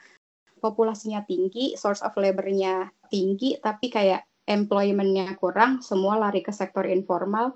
populasinya 0.58 1.24
tinggi, 1.24 1.78
source 1.78 2.04
of 2.04 2.14
labor-nya 2.18 2.90
tinggi, 3.08 3.56
tapi 3.58 3.88
kayak 3.88 4.26
employment-nya 4.44 5.36
kurang, 5.38 5.80
semua 5.80 6.18
lari 6.18 6.42
ke 6.42 6.50
sektor 6.50 6.84
informal, 6.88 7.54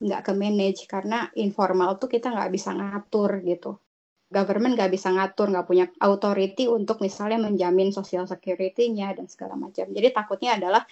nggak 0.00 0.22
ke 0.26 0.32
manage, 0.34 0.88
karena 0.90 1.30
informal 1.38 2.00
tuh 2.00 2.08
kita 2.08 2.32
nggak 2.32 2.50
bisa 2.50 2.74
ngatur 2.74 3.44
gitu. 3.44 3.78
Government 4.32 4.74
nggak 4.74 4.90
bisa 4.90 5.14
ngatur, 5.14 5.52
nggak 5.54 5.66
punya 5.68 5.86
authority 6.02 6.66
untuk 6.66 6.98
misalnya 6.98 7.38
menjamin 7.38 7.94
social 7.94 8.26
security-nya 8.26 9.14
dan 9.14 9.30
segala 9.30 9.54
macam. 9.54 9.86
Jadi 9.90 10.08
takutnya 10.10 10.58
adalah 10.58 10.82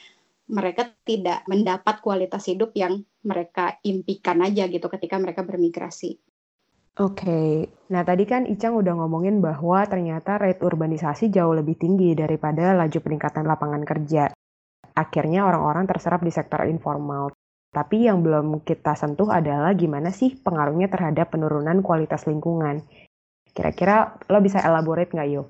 mereka 0.52 0.90
tidak 1.06 1.46
mendapat 1.46 2.02
kualitas 2.02 2.46
hidup 2.50 2.74
yang 2.74 3.02
mereka 3.24 3.78
impikan 3.86 4.42
aja 4.42 4.66
gitu 4.66 4.86
ketika 4.90 5.16
mereka 5.16 5.46
bermigrasi. 5.46 6.18
Oke, 7.00 7.72
nah 7.88 8.04
tadi 8.04 8.28
kan 8.28 8.44
Icang 8.44 8.76
udah 8.76 8.92
ngomongin 9.00 9.40
bahwa 9.40 9.80
ternyata 9.88 10.36
rate 10.36 10.60
urbanisasi 10.60 11.32
jauh 11.32 11.56
lebih 11.56 11.80
tinggi 11.80 12.12
daripada 12.12 12.76
laju 12.76 12.98
peningkatan 13.00 13.48
lapangan 13.48 13.80
kerja. 13.80 14.28
Akhirnya 14.92 15.48
orang-orang 15.48 15.88
terserap 15.88 16.20
di 16.20 16.28
sektor 16.28 16.68
informal. 16.68 17.32
Tapi 17.72 18.04
yang 18.04 18.20
belum 18.20 18.60
kita 18.60 18.92
sentuh 18.92 19.32
adalah 19.32 19.72
gimana 19.72 20.12
sih 20.12 20.36
pengaruhnya 20.36 20.92
terhadap 20.92 21.32
penurunan 21.32 21.80
kualitas 21.80 22.28
lingkungan. 22.28 22.84
Kira-kira 23.56 24.20
lo 24.28 24.44
bisa 24.44 24.60
elaborate 24.60 25.16
nggak, 25.16 25.28
Yo? 25.32 25.48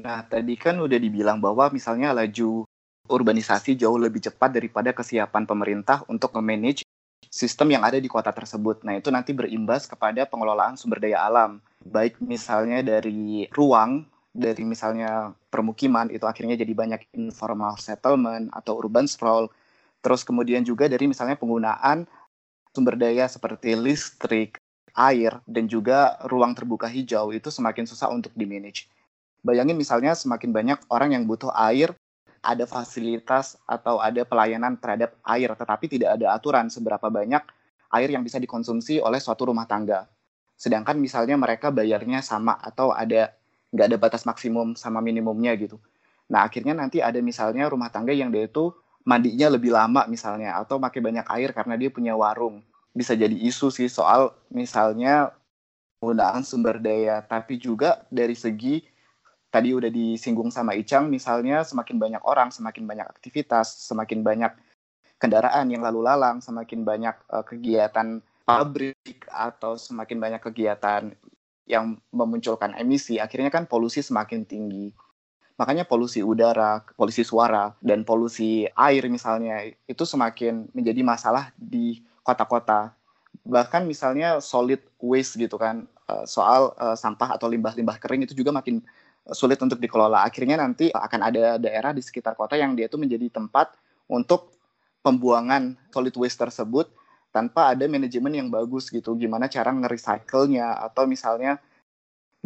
Nah, 0.00 0.24
tadi 0.24 0.56
kan 0.56 0.80
udah 0.80 0.96
dibilang 0.96 1.44
bahwa 1.44 1.68
misalnya 1.68 2.16
laju 2.16 2.64
urbanisasi 3.04 3.76
jauh 3.76 4.00
lebih 4.00 4.24
cepat 4.24 4.48
daripada 4.48 4.96
kesiapan 4.96 5.44
pemerintah 5.44 6.08
untuk 6.08 6.32
memanage 6.40 6.88
sistem 7.36 7.76
yang 7.76 7.84
ada 7.84 8.00
di 8.00 8.08
kota 8.08 8.32
tersebut. 8.32 8.80
Nah, 8.88 8.96
itu 8.96 9.12
nanti 9.12 9.36
berimbas 9.36 9.84
kepada 9.84 10.24
pengelolaan 10.24 10.80
sumber 10.80 11.04
daya 11.04 11.28
alam, 11.28 11.60
baik 11.84 12.16
misalnya 12.24 12.80
dari 12.80 13.44
ruang, 13.52 14.08
dari 14.32 14.64
misalnya 14.64 15.36
permukiman, 15.52 16.08
itu 16.08 16.24
akhirnya 16.24 16.56
jadi 16.56 16.72
banyak 16.72 17.12
informal 17.12 17.76
settlement 17.76 18.48
atau 18.56 18.80
urban 18.80 19.04
sprawl. 19.04 19.52
Terus 20.00 20.24
kemudian 20.24 20.64
juga 20.64 20.88
dari 20.88 21.04
misalnya 21.04 21.36
penggunaan 21.36 22.08
sumber 22.72 22.96
daya 22.96 23.28
seperti 23.28 23.76
listrik, 23.76 24.56
air, 24.96 25.36
dan 25.44 25.68
juga 25.68 26.16
ruang 26.24 26.56
terbuka 26.56 26.88
hijau 26.88 27.36
itu 27.36 27.52
semakin 27.52 27.84
susah 27.84 28.08
untuk 28.08 28.32
di-manage. 28.32 28.88
Bayangin 29.44 29.76
misalnya 29.76 30.16
semakin 30.16 30.56
banyak 30.56 30.78
orang 30.88 31.12
yang 31.12 31.28
butuh 31.28 31.52
air 31.52 31.92
ada 32.46 32.62
fasilitas 32.62 33.58
atau 33.66 33.98
ada 33.98 34.22
pelayanan 34.22 34.78
terhadap 34.78 35.18
air, 35.26 35.50
tetapi 35.50 35.90
tidak 35.90 36.14
ada 36.14 36.38
aturan 36.38 36.70
seberapa 36.70 37.10
banyak 37.10 37.42
air 37.90 38.08
yang 38.14 38.22
bisa 38.22 38.38
dikonsumsi 38.38 39.02
oleh 39.02 39.18
suatu 39.18 39.50
rumah 39.50 39.66
tangga. 39.66 40.06
Sedangkan 40.54 40.94
misalnya 40.96 41.34
mereka 41.34 41.74
bayarnya 41.74 42.22
sama 42.22 42.54
atau 42.62 42.94
ada 42.94 43.34
nggak 43.74 43.86
ada 43.92 43.98
batas 43.98 44.22
maksimum 44.22 44.78
sama 44.78 45.02
minimumnya 45.02 45.52
gitu. 45.58 45.82
Nah 46.30 46.46
akhirnya 46.46 46.72
nanti 46.72 47.02
ada 47.02 47.18
misalnya 47.18 47.66
rumah 47.66 47.90
tangga 47.90 48.14
yang 48.14 48.30
dia 48.30 48.46
itu 48.46 48.70
mandinya 49.02 49.50
lebih 49.52 49.74
lama 49.74 50.06
misalnya 50.06 50.54
atau 50.58 50.78
pakai 50.78 51.02
banyak 51.02 51.26
air 51.28 51.50
karena 51.50 51.74
dia 51.74 51.90
punya 51.90 52.14
warung. 52.14 52.62
Bisa 52.96 53.12
jadi 53.12 53.34
isu 53.34 53.68
sih 53.74 53.90
soal 53.90 54.32
misalnya 54.48 55.34
penggunaan 55.98 56.46
sumber 56.46 56.78
daya, 56.78 57.20
tapi 57.26 57.58
juga 57.58 58.06
dari 58.08 58.38
segi 58.38 58.86
tadi 59.56 59.72
udah 59.72 59.88
disinggung 59.88 60.52
sama 60.52 60.76
Icang, 60.76 61.08
misalnya 61.08 61.64
semakin 61.64 61.96
banyak 61.96 62.22
orang, 62.28 62.52
semakin 62.52 62.84
banyak 62.84 63.08
aktivitas, 63.08 63.88
semakin 63.88 64.20
banyak 64.20 64.52
kendaraan 65.16 65.72
yang 65.72 65.80
lalu 65.80 66.04
lalang, 66.04 66.44
semakin 66.44 66.84
banyak 66.84 67.16
uh, 67.32 67.40
kegiatan 67.40 68.20
pabrik 68.44 69.24
atau 69.32 69.80
semakin 69.80 70.20
banyak 70.20 70.44
kegiatan 70.44 71.08
yang 71.64 71.96
memunculkan 72.12 72.76
emisi, 72.76 73.16
akhirnya 73.16 73.48
kan 73.48 73.64
polusi 73.64 74.04
semakin 74.04 74.44
tinggi. 74.44 74.92
Makanya 75.56 75.88
polusi 75.88 76.20
udara, 76.20 76.84
polusi 76.92 77.24
suara, 77.24 77.72
dan 77.80 78.04
polusi 78.04 78.68
air 78.76 79.08
misalnya 79.08 79.72
itu 79.88 80.04
semakin 80.04 80.68
menjadi 80.76 81.00
masalah 81.00 81.48
di 81.56 82.04
kota-kota. 82.20 82.92
Bahkan 83.40 83.88
misalnya 83.88 84.36
solid 84.44 84.84
waste 85.00 85.40
gitu 85.40 85.56
kan, 85.56 85.88
eh, 86.12 86.24
soal 86.28 86.76
uh, 86.76 86.92
sampah 86.92 87.40
atau 87.40 87.48
limbah-limbah 87.48 87.96
kering 87.96 88.28
itu 88.28 88.36
juga 88.36 88.52
makin 88.52 88.84
sulit 89.34 89.58
untuk 89.58 89.80
dikelola. 89.82 90.22
Akhirnya 90.22 90.60
nanti 90.60 90.90
akan 90.90 91.20
ada 91.22 91.58
daerah 91.58 91.90
di 91.90 92.02
sekitar 92.02 92.38
kota 92.38 92.54
yang 92.54 92.78
dia 92.78 92.86
itu 92.86 92.98
menjadi 93.00 93.30
tempat 93.30 93.74
untuk 94.06 94.54
pembuangan 95.02 95.74
solid 95.90 96.14
waste 96.14 96.42
tersebut 96.46 96.90
tanpa 97.34 97.74
ada 97.74 97.86
manajemen 97.90 98.32
yang 98.34 98.48
bagus 98.50 98.90
gitu. 98.90 99.18
Gimana 99.18 99.50
cara 99.50 99.74
nge-recycle-nya 99.74 100.78
atau 100.90 101.06
misalnya 101.10 101.58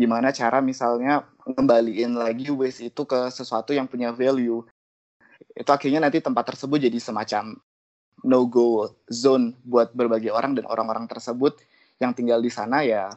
gimana 0.01 0.33
cara 0.33 0.65
misalnya 0.65 1.29
ngembaliin 1.45 2.17
lagi 2.17 2.49
waste 2.49 2.89
itu 2.89 3.03
ke 3.05 3.29
sesuatu 3.29 3.77
yang 3.77 3.85
punya 3.85 4.15
value 4.17 4.65
itu 5.53 5.71
akhirnya 5.71 6.01
nanti 6.09 6.25
tempat 6.25 6.55
tersebut 6.55 6.81
jadi 6.81 6.97
semacam 6.97 7.59
no 8.25 8.41
go 8.49 8.89
zone 9.13 9.57
buat 9.61 9.93
berbagai 9.93 10.33
orang 10.33 10.57
dan 10.57 10.65
orang-orang 10.69 11.05
tersebut 11.05 11.61
yang 12.01 12.17
tinggal 12.17 12.41
di 12.41 12.49
sana 12.49 12.81
ya 12.81 13.13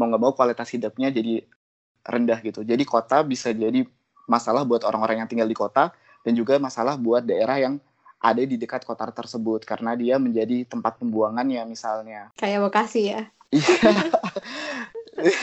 mau 0.00 0.08
nggak 0.08 0.22
mau 0.22 0.32
kualitas 0.32 0.68
hidupnya 0.72 1.12
jadi 1.12 1.44
rendah 2.04 2.38
gitu 2.38 2.60
jadi 2.60 2.80
kota 2.80 3.20
bisa 3.20 3.50
jadi 3.50 3.82
masalah 4.24 4.62
buat 4.62 4.80
orang-orang 4.82 5.18
yang 5.18 5.28
tinggal 5.28 5.44
di 5.44 5.54
kota 5.54 5.90
dan 6.20 6.32
juga 6.32 6.56
masalah 6.56 6.94
buat 6.94 7.20
daerah 7.20 7.58
yang 7.58 7.74
ada 8.18 8.40
di 8.40 8.54
dekat 8.54 8.82
kota 8.82 9.04
tersebut 9.06 9.62
karena 9.62 9.92
dia 9.92 10.16
menjadi 10.16 10.64
tempat 10.64 10.96
pembuangannya 10.96 11.64
misalnya 11.64 12.32
kayak 12.34 12.60
Bekasi 12.62 13.02
ya 13.10 13.20
iya 13.50 13.92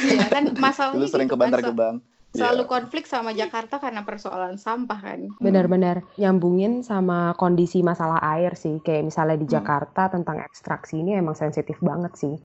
Iya 0.04 0.28
kan 0.28 0.44
masalahnya 0.54 1.00
Dulu 1.00 1.08
sering 1.08 1.26
gitu 1.26 1.34
ke 1.34 1.38
kan, 1.38 1.44
Bantar 1.48 1.60
so- 1.60 1.68
Gebang. 1.72 1.96
selalu 2.32 2.64
Iya. 2.64 2.70
konflik 2.70 3.04
sama 3.06 3.32
Jakarta 3.32 3.76
karena 3.76 4.04
persoalan 4.04 4.56
sampah 4.56 5.00
kan. 5.00 5.20
Benar-benar 5.38 6.04
nyambungin 6.16 6.80
sama 6.80 7.36
kondisi 7.36 7.80
masalah 7.80 8.24
air 8.36 8.56
sih. 8.56 8.80
Kayak 8.80 9.04
misalnya 9.06 9.36
di 9.36 9.48
Hmm. 9.48 9.56
Jakarta 9.58 10.08
tentang 10.08 10.40
ekstraksi 10.40 11.00
ini 11.00 11.16
emang 11.16 11.36
sensitif 11.36 11.76
banget 11.80 12.16
sih. 12.16 12.36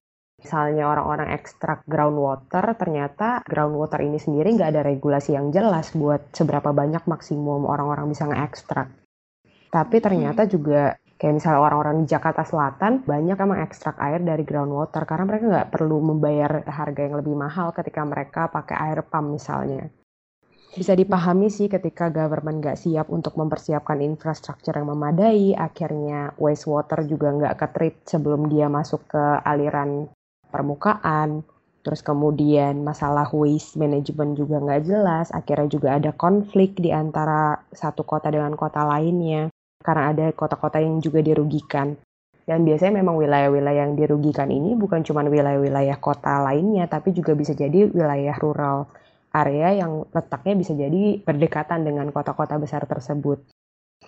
Misalnya 0.47 0.87
orang-orang 0.87 1.35
ekstrak 1.35 1.83
groundwater, 1.91 2.79
ternyata 2.79 3.43
groundwater 3.43 3.99
ini 3.99 4.23
sendiri 4.23 4.55
nggak 4.55 4.79
ada 4.79 4.87
regulasi 4.87 5.35
yang 5.35 5.51
jelas 5.51 5.91
buat 5.91 6.31
seberapa 6.31 6.71
banyak 6.71 7.03
maksimum 7.03 7.67
orang-orang 7.67 8.07
bisa 8.07 8.31
ngeekstrak. 8.31 8.87
Tapi 9.75 9.97
ternyata 9.99 10.47
juga 10.47 10.95
kayak 11.19 11.43
misalnya 11.43 11.67
orang-orang 11.67 12.07
di 12.07 12.15
Jakarta 12.15 12.47
Selatan 12.47 13.03
banyak 13.03 13.35
emang 13.35 13.59
ekstrak 13.67 13.99
air 13.99 14.23
dari 14.23 14.47
groundwater 14.47 15.03
karena 15.03 15.27
mereka 15.27 15.45
nggak 15.51 15.71
perlu 15.75 15.99
membayar 16.15 16.63
harga 16.63 17.01
yang 17.03 17.19
lebih 17.19 17.35
mahal 17.35 17.75
ketika 17.75 18.07
mereka 18.07 18.47
pakai 18.47 18.77
air 18.87 19.03
pump 19.03 19.35
misalnya. 19.35 19.91
Bisa 20.79 20.95
dipahami 20.95 21.51
sih 21.51 21.67
ketika 21.67 22.13
government 22.15 22.63
nggak 22.63 22.79
siap 22.79 23.11
untuk 23.11 23.35
mempersiapkan 23.35 23.99
infrastruktur 23.99 24.79
yang 24.79 24.95
memadai, 24.95 25.59
akhirnya 25.59 26.37
wastewater 26.39 27.03
juga 27.03 27.35
nggak 27.35 27.57
ketreat 27.59 27.97
sebelum 28.07 28.47
dia 28.47 28.71
masuk 28.71 29.09
ke 29.11 29.25
aliran 29.43 30.07
permukaan. 30.57 31.45
Terus 31.85 32.01
kemudian 32.01 32.81
masalah 32.83 33.29
waste 33.31 33.77
management 33.77 34.41
juga 34.41 34.59
nggak 34.59 34.83
jelas, 34.89 35.31
akhirnya 35.31 35.69
juga 35.69 35.89
ada 35.95 36.11
konflik 36.17 36.75
di 36.81 36.91
antara 36.91 37.61
satu 37.71 38.03
kota 38.03 38.33
dengan 38.33 38.57
kota 38.57 38.83
lainnya 38.83 39.53
karena 39.85 40.11
ada 40.11 40.27
kota-kota 40.35 40.83
yang 40.83 40.99
juga 40.99 41.23
dirugikan. 41.23 41.95
Dan 42.43 42.67
biasanya 42.67 43.03
memang 43.03 43.21
wilayah-wilayah 43.21 43.87
yang 43.87 43.95
dirugikan 43.95 44.51
ini 44.51 44.75
bukan 44.75 45.07
cuma 45.07 45.23
wilayah-wilayah 45.23 45.99
kota 46.03 46.43
lainnya, 46.43 46.91
tapi 46.91 47.15
juga 47.15 47.39
bisa 47.39 47.55
jadi 47.55 47.87
wilayah 47.91 48.35
rural 48.39 48.91
area 49.37 49.83
yang 49.85 50.07
letaknya 50.11 50.55
bisa 50.57 50.73
jadi 50.73 51.21
berdekatan 51.23 51.85
dengan 51.85 52.09
kota-kota 52.15 52.57
besar 52.57 52.83
tersebut. 52.89 53.43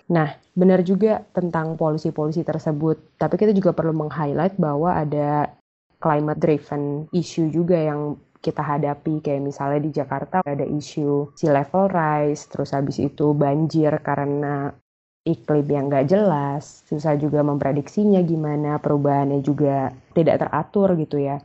Nah, 0.09 0.35
benar 0.57 0.81
juga 0.81 1.21
tentang 1.35 1.77
polusi-polusi 1.77 2.41
tersebut, 2.41 2.97
tapi 3.19 3.37
kita 3.37 3.53
juga 3.53 3.75
perlu 3.75 3.93
meng-highlight 3.93 4.57
bahwa 4.57 4.95
ada 4.95 5.53
climate 5.99 6.39
driven 6.39 6.83
issue 7.11 7.51
juga 7.51 7.75
yang 7.75 8.15
kita 8.39 8.63
hadapi 8.63 9.19
kayak 9.19 9.43
misalnya 9.43 9.79
di 9.83 9.91
Jakarta 9.91 10.39
ada 10.47 10.63
isu 10.63 11.35
sea 11.35 11.51
level 11.51 11.91
rise, 11.91 12.47
terus 12.47 12.71
habis 12.71 12.97
itu 13.03 13.35
banjir 13.35 13.91
karena 13.99 14.71
iklim 15.27 15.67
yang 15.67 15.91
nggak 15.91 16.07
jelas, 16.07 16.87
susah 16.87 17.19
juga 17.19 17.43
memprediksinya 17.43 18.23
gimana, 18.23 18.79
perubahannya 18.79 19.43
juga 19.43 19.91
tidak 20.15 20.47
teratur 20.47 20.95
gitu 20.95 21.19
ya. 21.19 21.43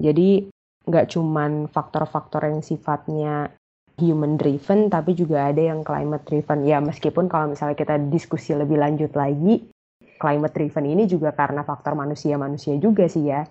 Jadi 0.00 0.48
nggak 0.88 1.06
cuman 1.12 1.68
faktor-faktor 1.68 2.48
yang 2.48 2.64
sifatnya 2.64 3.52
human 4.00 4.40
driven, 4.40 4.88
tapi 4.88 5.12
juga 5.12 5.52
ada 5.52 5.60
yang 5.60 5.84
climate 5.84 6.24
driven. 6.24 6.64
Ya 6.64 6.80
meskipun 6.80 7.28
kalau 7.28 7.52
misalnya 7.52 7.76
kita 7.76 8.00
diskusi 8.08 8.56
lebih 8.56 8.80
lanjut 8.80 9.12
lagi, 9.12 9.68
climate 10.16 10.54
driven 10.56 10.84
ini 10.88 11.04
juga 11.04 11.32
karena 11.36 11.60
faktor 11.60 11.92
manusia-manusia 11.92 12.80
juga 12.80 13.04
sih 13.04 13.28
ya. 13.28 13.44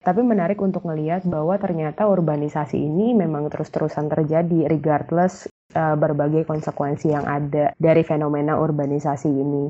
Tapi 0.00 0.24
menarik 0.24 0.56
untuk 0.64 0.88
melihat 0.88 1.20
bahwa 1.28 1.60
ternyata 1.60 2.08
urbanisasi 2.08 2.80
ini 2.80 3.12
memang 3.12 3.52
terus-terusan 3.52 4.08
terjadi 4.08 4.64
regardless 4.64 5.44
uh, 5.76 5.92
berbagai 5.92 6.48
konsekuensi 6.48 7.12
yang 7.12 7.28
ada 7.28 7.76
dari 7.76 8.00
fenomena 8.00 8.56
urbanisasi 8.56 9.28
ini. 9.28 9.68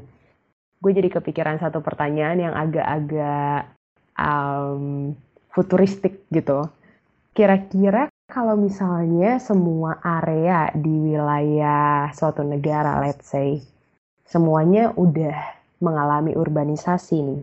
Gue 0.79 0.95
jadi 0.95 1.11
kepikiran 1.11 1.59
satu 1.59 1.83
pertanyaan 1.83 2.39
yang 2.47 2.55
agak-agak 2.55 3.75
um, 4.15 5.13
futuristik 5.51 6.25
gitu. 6.31 6.71
Kira-kira 7.35 8.07
kalau 8.31 8.55
misalnya 8.55 9.43
semua 9.43 9.99
area 9.99 10.71
di 10.79 11.11
wilayah 11.11 12.15
suatu 12.15 12.47
negara, 12.47 13.03
let's 13.03 13.27
say, 13.27 13.59
semuanya 14.23 14.95
udah 14.95 15.35
mengalami 15.83 16.39
urbanisasi 16.39 17.19
nih, 17.19 17.43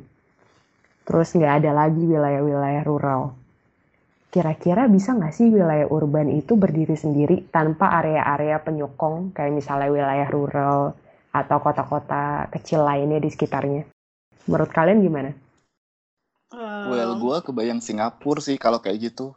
terus 1.08 1.32
nggak 1.32 1.64
ada 1.64 1.72
lagi 1.72 2.04
wilayah-wilayah 2.04 2.84
rural. 2.84 3.32
Kira-kira 4.28 4.92
bisa 4.92 5.16
nggak 5.16 5.32
sih 5.32 5.48
wilayah 5.48 5.88
urban 5.88 6.28
itu 6.28 6.60
berdiri 6.60 7.00
sendiri 7.00 7.48
tanpa 7.48 7.96
area-area 8.04 8.60
penyokong 8.60 9.32
kayak 9.32 9.56
misalnya 9.56 9.88
wilayah 9.88 10.28
rural 10.28 10.92
atau 11.32 11.58
kota-kota 11.64 12.52
kecil 12.52 12.84
lainnya 12.84 13.24
di 13.24 13.32
sekitarnya? 13.32 13.88
Menurut 14.52 14.72
kalian 14.76 15.00
gimana? 15.00 15.32
Well, 16.88 17.20
gue 17.20 17.38
kebayang 17.44 17.80
Singapura 17.80 18.44
sih 18.44 18.60
kalau 18.60 18.84
kayak 18.84 19.12
gitu. 19.12 19.32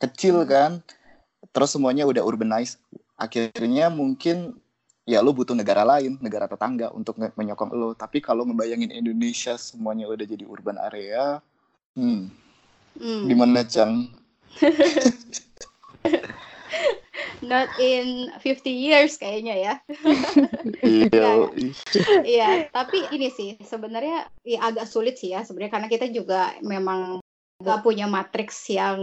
Kecil 0.00 0.44
kan, 0.44 0.84
terus 1.52 1.72
semuanya 1.72 2.04
udah 2.04 2.24
urbanized. 2.24 2.80
Akhirnya 3.16 3.88
mungkin 3.88 4.60
ya 5.04 5.20
lo 5.20 5.36
butuh 5.36 5.52
negara 5.52 5.84
lain, 5.84 6.16
negara 6.20 6.48
tetangga 6.48 6.88
untuk 6.92 7.20
menyokong 7.20 7.72
lo. 7.76 7.92
Tapi 7.92 8.24
kalau 8.24 8.48
ngebayangin 8.48 8.92
Indonesia 8.92 9.56
semuanya 9.60 10.08
udah 10.08 10.24
jadi 10.24 10.44
urban 10.48 10.80
area, 10.80 11.40
hmm, 11.96 12.44
Hmm. 12.94 13.26
gimana 13.26 13.66
Cang? 13.66 14.06
Not 17.44 17.68
in 17.76 18.30
50 18.38 18.70
years 18.70 19.18
kayaknya 19.18 19.54
ya. 19.58 19.74
Iya, 20.80 21.50
Iya, 22.26 22.66
tapi 22.74 22.98
ini 23.14 23.30
sih 23.30 23.54
sebenarnya 23.62 24.26
ya 24.42 24.66
agak 24.66 24.90
sulit 24.90 25.14
sih 25.20 25.30
ya 25.30 25.46
sebenarnya 25.46 25.78
karena 25.78 25.88
kita 25.90 26.06
juga 26.10 26.54
memang 26.64 27.22
nggak 27.62 27.86
punya 27.86 28.10
matriks 28.10 28.66
yang 28.66 28.98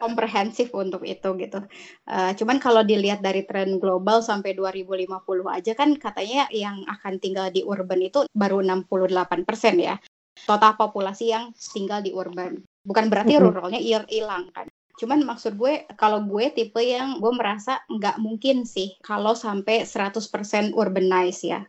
komprehensif 0.00 0.72
untuk 0.72 1.04
itu 1.04 1.28
gitu. 1.36 1.60
Uh, 2.08 2.32
cuman 2.32 2.56
kalau 2.56 2.80
dilihat 2.80 3.20
dari 3.20 3.44
tren 3.44 3.76
global 3.76 4.24
sampai 4.24 4.56
2050 4.56 5.52
aja 5.52 5.76
kan 5.76 5.92
katanya 6.00 6.48
yang 6.48 6.80
akan 6.88 7.20
tinggal 7.20 7.52
di 7.52 7.60
urban 7.60 8.00
itu 8.00 8.24
baru 8.32 8.64
68% 8.64 9.76
ya. 9.76 10.00
Total 10.48 10.72
populasi 10.74 11.36
yang 11.36 11.52
tinggal 11.52 12.00
di 12.00 12.16
urban. 12.16 12.64
Bukan 12.80 13.12
berarti 13.12 13.36
Mhm. 13.36 13.42
ruralnya 13.44 13.80
hilang 14.08 14.48
kan. 14.56 14.66
Cuman 14.96 15.24
maksud 15.24 15.56
gue 15.56 15.84
kalau 15.96 16.24
gue 16.24 16.52
tipe 16.52 16.80
yang 16.80 17.20
gue 17.20 17.32
merasa 17.32 17.80
nggak 17.88 18.20
mungkin 18.20 18.64
sih 18.64 18.96
kalau 19.00 19.36
sampai 19.36 19.84
100% 19.84 20.72
urbanize 20.76 21.44
ya. 21.44 21.64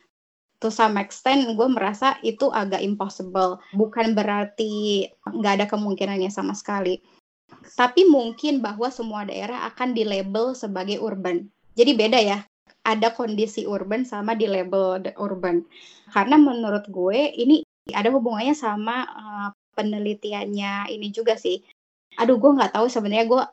To 0.61 0.69
some 0.69 0.99
extent 1.01 1.57
gue 1.57 1.67
merasa 1.71 2.19
itu 2.21 2.51
agak 2.53 2.83
impossible. 2.83 3.63
Bukan 3.73 4.13
berarti 4.13 5.07
nggak 5.25 5.53
ada 5.57 5.65
kemungkinannya 5.67 6.29
sama 6.29 6.53
sekali. 6.53 6.99
Tapi 7.75 8.05
mungkin 8.09 8.59
bahwa 8.59 8.91
semua 8.91 9.23
daerah 9.23 9.67
akan 9.71 9.95
dilabel 9.95 10.53
sebagai 10.57 10.99
urban. 10.99 11.47
Jadi 11.77 11.91
beda 11.95 12.19
ya. 12.19 12.39
Ada 12.81 13.13
kondisi 13.13 13.69
urban 13.69 14.03
sama 14.03 14.33
di 14.33 14.49
label 14.49 14.99
urban. 15.21 15.61
Karena 16.09 16.35
menurut 16.35 16.89
gue 16.89 17.29
ini 17.37 17.61
ada 17.93 18.09
hubungannya 18.09 18.57
sama 18.57 19.05
uh, 19.05 19.49
penelitiannya 19.77 20.89
ini 20.89 21.13
juga 21.13 21.37
sih. 21.37 21.61
Aduh, 22.17 22.41
gue 22.41 22.51
nggak 22.57 22.73
tahu 22.73 22.89
sebenarnya 22.89 23.25
gue 23.29 23.43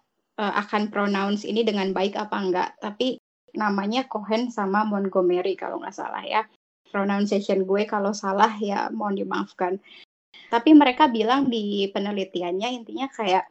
uh, 0.40 0.54
akan 0.64 0.88
pronounce 0.88 1.44
ini 1.44 1.60
dengan 1.62 1.92
baik 1.92 2.16
apa 2.16 2.36
enggak. 2.40 2.70
Tapi 2.80 3.20
namanya 3.52 4.08
Cohen 4.08 4.48
sama 4.48 4.88
Montgomery 4.88 5.56
kalau 5.56 5.80
nggak 5.80 5.96
salah 5.96 6.24
ya. 6.24 6.42
pronunciation 6.88 7.68
gue 7.68 7.84
kalau 7.84 8.16
salah 8.16 8.48
ya 8.56 8.88
mohon 8.88 9.12
dimaafkan. 9.12 9.76
Tapi 10.48 10.72
mereka 10.72 11.12
bilang 11.12 11.52
di 11.52 11.84
penelitiannya 11.92 12.68
intinya 12.72 13.12
kayak 13.12 13.44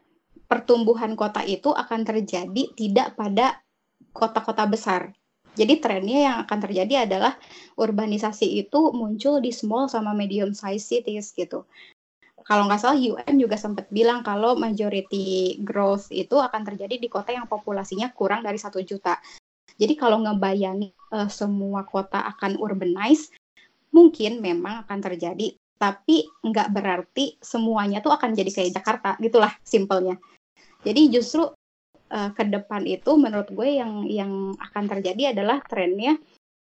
pertumbuhan 0.47 1.13
kota 1.13 1.43
itu 1.43 1.75
akan 1.75 2.07
terjadi 2.07 2.73
tidak 2.73 3.19
pada 3.19 3.59
kota-kota 4.15 4.63
besar. 4.65 5.11
Jadi 5.57 5.81
trennya 5.81 6.19
yang 6.21 6.37
akan 6.45 6.59
terjadi 6.69 7.09
adalah 7.09 7.33
urbanisasi 7.81 8.61
itu 8.61 8.93
muncul 8.93 9.41
di 9.41 9.49
small 9.49 9.89
sama 9.89 10.13
medium 10.13 10.53
size 10.53 10.85
cities 10.85 11.33
gitu. 11.33 11.65
Kalau 12.47 12.63
nggak 12.69 12.79
salah 12.79 12.95
UN 12.95 13.35
juga 13.35 13.59
sempat 13.59 13.91
bilang 13.91 14.23
kalau 14.23 14.55
majority 14.55 15.59
growth 15.65 16.07
itu 16.13 16.37
akan 16.39 16.63
terjadi 16.63 16.95
di 16.95 17.09
kota 17.11 17.35
yang 17.35 17.49
populasinya 17.49 18.07
kurang 18.15 18.45
dari 18.45 18.55
satu 18.55 18.79
juta. 18.85 19.19
Jadi 19.75 19.99
kalau 19.99 20.23
ngebayangin 20.23 20.95
uh, 21.11 21.27
semua 21.27 21.83
kota 21.83 22.23
akan 22.23 22.55
urbanize, 22.55 23.35
mungkin 23.91 24.39
memang 24.39 24.87
akan 24.87 24.99
terjadi, 25.03 25.59
tapi 25.75 26.23
nggak 26.39 26.69
berarti 26.71 27.35
semuanya 27.43 27.99
tuh 27.99 28.15
akan 28.15 28.31
jadi 28.31 28.49
kayak 28.53 28.71
Jakarta, 28.79 29.19
gitulah 29.19 29.51
simpelnya. 29.65 30.15
Jadi 30.87 31.01
justru 31.11 31.43
uh, 31.43 32.29
ke 32.31 32.47
depan 32.47 32.87
itu 32.87 33.11
menurut 33.19 33.51
gue 33.51 33.75
yang 33.75 34.07
yang 34.07 34.55
akan 34.55 34.83
terjadi 34.87 35.35
adalah 35.35 35.59
trennya 35.67 36.15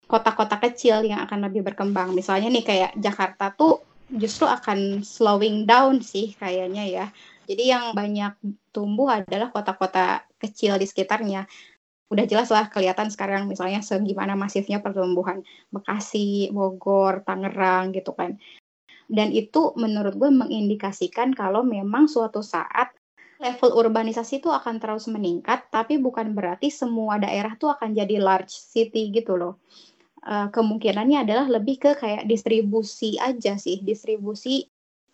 kota-kota 0.06 0.62
kecil 0.62 1.02
yang 1.02 1.26
akan 1.26 1.50
lebih 1.50 1.66
berkembang. 1.66 2.14
Misalnya 2.14 2.54
nih 2.54 2.62
kayak 2.62 2.92
Jakarta 3.02 3.50
tuh 3.50 3.82
justru 4.14 4.46
akan 4.46 5.02
slowing 5.02 5.66
down 5.66 6.06
sih 6.06 6.38
kayaknya 6.38 6.86
ya. 6.86 7.06
Jadi 7.50 7.64
yang 7.74 7.98
banyak 7.98 8.38
tumbuh 8.70 9.10
adalah 9.10 9.50
kota-kota 9.50 10.22
kecil 10.38 10.78
di 10.78 10.86
sekitarnya 10.86 11.50
udah 12.14 12.30
jelas 12.30 12.54
lah 12.54 12.70
kelihatan 12.70 13.10
sekarang 13.10 13.50
misalnya 13.50 13.82
segimana 13.82 14.38
masifnya 14.38 14.78
pertumbuhan 14.78 15.42
Bekasi, 15.74 16.54
Bogor, 16.54 17.26
Tangerang 17.26 17.90
gitu 17.90 18.14
kan. 18.14 18.38
Dan 19.10 19.34
itu 19.34 19.74
menurut 19.76 20.14
gue 20.16 20.30
mengindikasikan 20.30 21.34
kalau 21.34 21.66
memang 21.66 22.06
suatu 22.06 22.46
saat 22.46 22.94
level 23.44 23.76
urbanisasi 23.76 24.40
itu 24.40 24.48
akan 24.48 24.80
terus 24.80 25.12
meningkat, 25.12 25.68
tapi 25.68 26.00
bukan 26.00 26.32
berarti 26.32 26.72
semua 26.72 27.20
daerah 27.20 27.60
tuh 27.60 27.76
akan 27.76 27.92
jadi 27.92 28.24
large 28.24 28.56
city 28.56 29.12
gitu 29.12 29.36
loh. 29.36 29.60
Uh, 30.24 30.48
kemungkinannya 30.56 31.28
adalah 31.28 31.52
lebih 31.52 31.84
ke 31.84 31.92
kayak 32.00 32.24
distribusi 32.24 33.20
aja 33.20 33.60
sih, 33.60 33.84
distribusi 33.84 34.64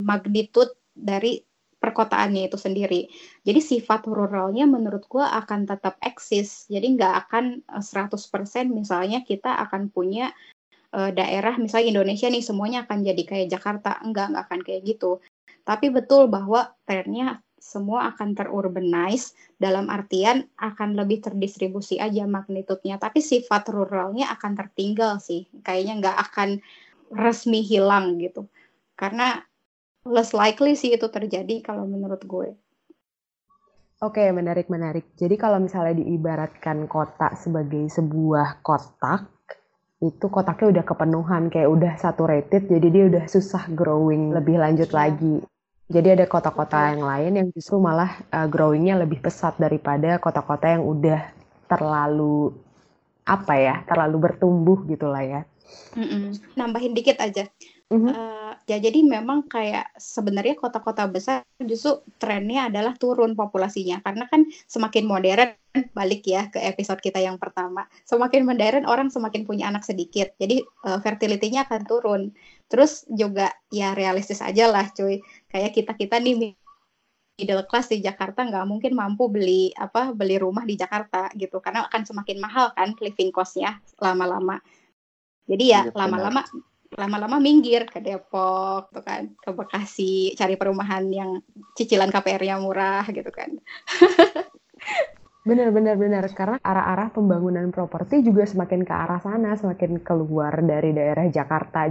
magnitude 0.06 0.78
dari 0.94 1.42
perkotaannya 1.80 2.52
itu 2.52 2.60
sendiri. 2.60 3.10
Jadi 3.42 3.60
sifat 3.64 4.06
ruralnya 4.06 4.68
menurut 4.68 5.08
gue 5.08 5.24
akan 5.24 5.66
tetap 5.66 5.98
eksis. 6.04 6.68
Jadi 6.70 7.00
nggak 7.00 7.14
akan 7.26 7.66
100% 7.80 8.14
eh, 8.60 8.68
misalnya 8.70 9.20
kita 9.24 9.56
akan 9.66 9.90
punya 9.90 10.30
uh, 10.94 11.10
daerah 11.10 11.56
misalnya 11.56 11.98
Indonesia 11.98 12.28
nih 12.28 12.44
semuanya 12.44 12.86
akan 12.86 13.02
jadi 13.02 13.24
kayak 13.26 13.48
Jakarta. 13.50 13.98
Enggak, 14.04 14.36
nggak 14.36 14.46
akan 14.46 14.62
kayak 14.62 14.82
gitu. 14.86 15.24
Tapi 15.64 15.90
betul 15.90 16.28
bahwa 16.28 16.76
trennya 16.84 17.40
semua 17.60 18.16
akan 18.16 18.36
terurbanize 18.36 19.36
dalam 19.60 19.92
artian 19.92 20.48
akan 20.58 20.96
lebih 20.96 21.24
terdistribusi 21.24 22.00
aja 22.00 22.26
magnitudenya. 22.26 22.98
Tapi 22.98 23.20
sifat 23.20 23.70
ruralnya 23.70 24.32
akan 24.34 24.52
tertinggal 24.56 25.20
sih. 25.22 25.46
Kayaknya 25.62 25.94
nggak 26.04 26.18
akan 26.32 26.50
resmi 27.14 27.62
hilang 27.62 28.18
gitu. 28.18 28.48
Karena 28.98 29.40
less 30.08 30.32
likely 30.32 30.74
sih 30.74 30.96
itu 30.96 31.08
terjadi 31.12 31.62
kalau 31.62 31.86
menurut 31.86 32.24
gue. 32.26 32.50
Oke, 34.00 34.24
menarik 34.32 34.72
menarik. 34.72 35.12
Jadi 35.20 35.36
kalau 35.36 35.60
misalnya 35.60 36.00
diibaratkan 36.00 36.88
kota 36.88 37.36
sebagai 37.36 37.92
sebuah 37.92 38.64
kotak, 38.64 39.28
itu 40.00 40.32
kotaknya 40.32 40.80
udah 40.80 40.86
kepenuhan, 40.88 41.52
kayak 41.52 41.68
udah 41.68 41.94
saturated, 42.00 42.72
jadi 42.72 42.88
dia 42.88 43.04
udah 43.12 43.26
susah 43.28 43.68
growing 43.76 44.32
lebih 44.32 44.56
lanjut 44.56 44.88
yeah. 44.88 45.00
lagi. 45.04 45.36
Jadi 45.90 46.08
ada 46.14 46.26
kota-kota 46.30 46.94
yang 46.94 47.02
lain 47.02 47.32
yang 47.34 47.48
justru 47.50 47.82
malah 47.82 48.22
uh, 48.30 48.46
growingnya 48.46 49.02
lebih 49.02 49.26
pesat 49.26 49.58
daripada 49.58 50.22
kota-kota 50.22 50.78
yang 50.78 50.86
udah 50.86 51.34
terlalu 51.66 52.54
apa 53.26 53.54
ya, 53.58 53.76
terlalu 53.90 54.30
bertumbuh 54.30 54.86
gitulah 54.86 55.26
ya. 55.26 55.42
Mm 55.98 56.06
-mm. 56.06 56.24
Nambahin 56.54 56.94
dikit 56.94 57.18
aja. 57.18 57.50
Mm 57.90 58.00
-hmm. 58.06 58.14
uh, 58.14 58.39
ya 58.70 58.78
jadi 58.78 59.02
memang 59.02 59.50
kayak 59.50 59.98
sebenarnya 59.98 60.54
kota-kota 60.54 61.10
besar 61.10 61.42
justru 61.58 62.06
trennya 62.22 62.70
adalah 62.70 62.94
turun 62.94 63.34
populasinya. 63.34 63.98
Karena 64.06 64.30
kan 64.30 64.46
semakin 64.70 65.10
modern 65.10 65.52
balik 65.98 66.24
ya 66.30 66.48
ke 66.54 66.62
episode 66.62 67.02
kita 67.02 67.18
yang 67.18 67.42
pertama. 67.42 67.90
Semakin 68.06 68.46
modern 68.46 68.86
orang 68.86 69.10
semakin 69.10 69.50
punya 69.50 69.68
anak 69.74 69.82
sedikit. 69.82 70.38
Jadi 70.38 70.62
uh, 70.86 71.02
fertility-nya 71.02 71.66
akan 71.66 71.82
turun. 71.90 72.22
Terus 72.70 73.10
juga 73.10 73.50
ya 73.74 73.98
realistis 73.98 74.40
aja 74.46 74.70
lah 74.70 74.86
cuy. 74.94 75.18
Kayak 75.50 75.74
kita 75.74 75.92
kita 75.98 76.16
nih 76.22 76.54
middle 77.42 77.66
class 77.66 77.90
di 77.90 78.06
Jakarta 78.06 78.46
nggak 78.46 78.68
mungkin 78.70 78.94
mampu 78.94 79.32
beli 79.32 79.74
apa 79.74 80.14
beli 80.14 80.38
rumah 80.38 80.62
di 80.64 80.78
Jakarta 80.78 81.34
gitu. 81.34 81.58
Karena 81.58 81.90
akan 81.90 82.06
semakin 82.06 82.38
mahal 82.38 82.70
kan 82.78 82.94
living 83.02 83.34
cost-nya 83.34 83.82
lama-lama. 83.98 84.62
Jadi 85.50 85.74
ya 85.74 85.90
iya, 85.90 85.98
lama-lama 85.98 86.46
lama-lama 87.00 87.40
minggir 87.40 87.88
ke 87.88 88.04
Depok 88.04 88.92
tuh 88.92 89.02
kan. 89.02 89.32
Ke 89.40 89.56
Bekasi 89.56 90.36
cari 90.36 90.60
perumahan 90.60 91.08
yang 91.08 91.40
cicilan 91.80 92.12
KPR-nya 92.12 92.60
murah 92.60 93.08
gitu 93.08 93.32
kan. 93.32 93.56
Benar 95.40 95.72
benar 95.72 95.96
benar 95.96 96.28
karena 96.36 96.60
arah-arah 96.60 97.16
pembangunan 97.16 97.72
properti 97.72 98.22
juga 98.22 98.44
semakin 98.44 98.84
ke 98.84 98.92
arah 98.92 99.18
sana 99.24 99.56
semakin 99.56 99.98
keluar 100.04 100.60
dari 100.62 100.92
daerah 100.94 101.26
Jakarta. 101.32 101.90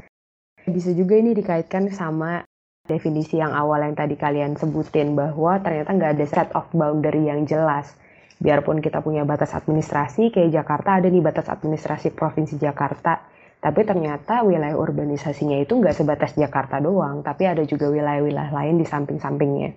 Bisa 0.69 0.93
juga 0.93 1.17
ini 1.17 1.33
dikaitkan 1.33 1.89
sama 1.89 2.45
definisi 2.85 3.41
yang 3.41 3.57
awal 3.57 3.83
yang 3.83 3.97
tadi 3.97 4.21
kalian 4.21 4.55
sebutin 4.55 5.17
bahwa 5.17 5.59
ternyata 5.65 5.91
nggak 5.91 6.13
ada 6.21 6.27
set 6.29 6.49
of 6.53 6.69
boundary 6.77 7.25
yang 7.25 7.49
jelas. 7.49 7.97
Biarpun 8.39 8.85
kita 8.85 9.03
punya 9.03 9.27
batas 9.27 9.57
administrasi 9.57 10.31
kayak 10.31 10.55
Jakarta 10.55 11.01
ada 11.01 11.09
nih 11.11 11.25
batas 11.25 11.51
administrasi 11.51 12.15
provinsi 12.15 12.61
Jakarta 12.61 13.27
tapi 13.59 13.83
ternyata 13.83 14.47
wilayah 14.47 14.79
urbanisasinya 14.79 15.59
itu 15.59 15.75
nggak 15.75 15.99
sebatas 15.99 16.39
Jakarta 16.39 16.79
doang, 16.79 17.27
tapi 17.27 17.51
ada 17.51 17.67
juga 17.67 17.91
wilayah-wilayah 17.91 18.55
lain 18.55 18.79
di 18.79 18.87
samping-sampingnya. 18.87 19.75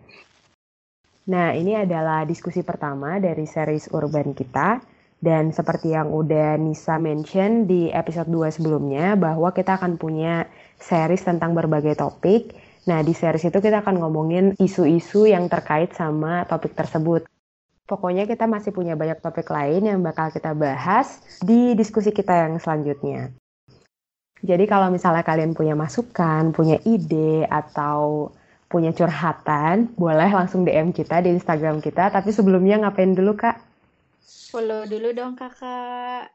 Nah, 1.29 1.53
ini 1.53 1.77
adalah 1.77 2.25
diskusi 2.25 2.65
pertama 2.65 3.17
dari 3.17 3.45
series 3.45 3.89
urban 3.93 4.33
kita. 4.33 4.81
Dan 5.21 5.53
seperti 5.53 5.93
yang 5.93 6.09
udah 6.09 6.57
Nisa 6.57 6.97
mention 6.97 7.69
di 7.69 7.93
episode 7.93 8.25
2 8.25 8.57
sebelumnya, 8.57 9.13
bahwa 9.13 9.53
kita 9.53 9.77
akan 9.77 10.01
punya 10.01 10.49
series 10.81 11.21
tentang 11.21 11.53
berbagai 11.53 11.93
topik. 11.93 12.57
Nah, 12.89 13.05
di 13.05 13.13
series 13.13 13.45
itu 13.45 13.61
kita 13.61 13.85
akan 13.85 14.01
ngomongin 14.01 14.57
isu-isu 14.57 15.29
yang 15.29 15.45
terkait 15.45 15.93
sama 15.93 16.41
topik 16.49 16.73
tersebut. 16.73 17.29
Pokoknya 17.85 18.25
kita 18.25 18.49
masih 18.49 18.73
punya 18.73 18.97
banyak 18.97 19.21
topik 19.21 19.45
lain 19.53 19.85
yang 19.85 20.01
bakal 20.01 20.33
kita 20.33 20.57
bahas 20.57 21.21
di 21.45 21.77
diskusi 21.77 22.09
kita 22.09 22.49
yang 22.49 22.57
selanjutnya. 22.57 23.29
Jadi 24.41 24.65
kalau 24.65 24.89
misalnya 24.89 25.21
kalian 25.21 25.53
punya 25.53 25.77
masukan, 25.77 26.49
punya 26.49 26.81
ide, 26.81 27.45
atau 27.45 28.33
punya 28.65 28.89
curhatan, 28.89 29.93
boleh 29.99 30.31
langsung 30.33 30.65
DM 30.65 30.89
kita 30.95 31.21
di 31.21 31.29
Instagram 31.37 31.77
kita. 31.77 32.09
Tapi 32.09 32.33
sebelumnya 32.33 32.81
ngapain 32.81 33.13
dulu, 33.13 33.37
Kak? 33.37 33.61
Follow 34.49 34.89
dulu 34.89 35.13
dong, 35.13 35.37
Kakak. 35.37 36.33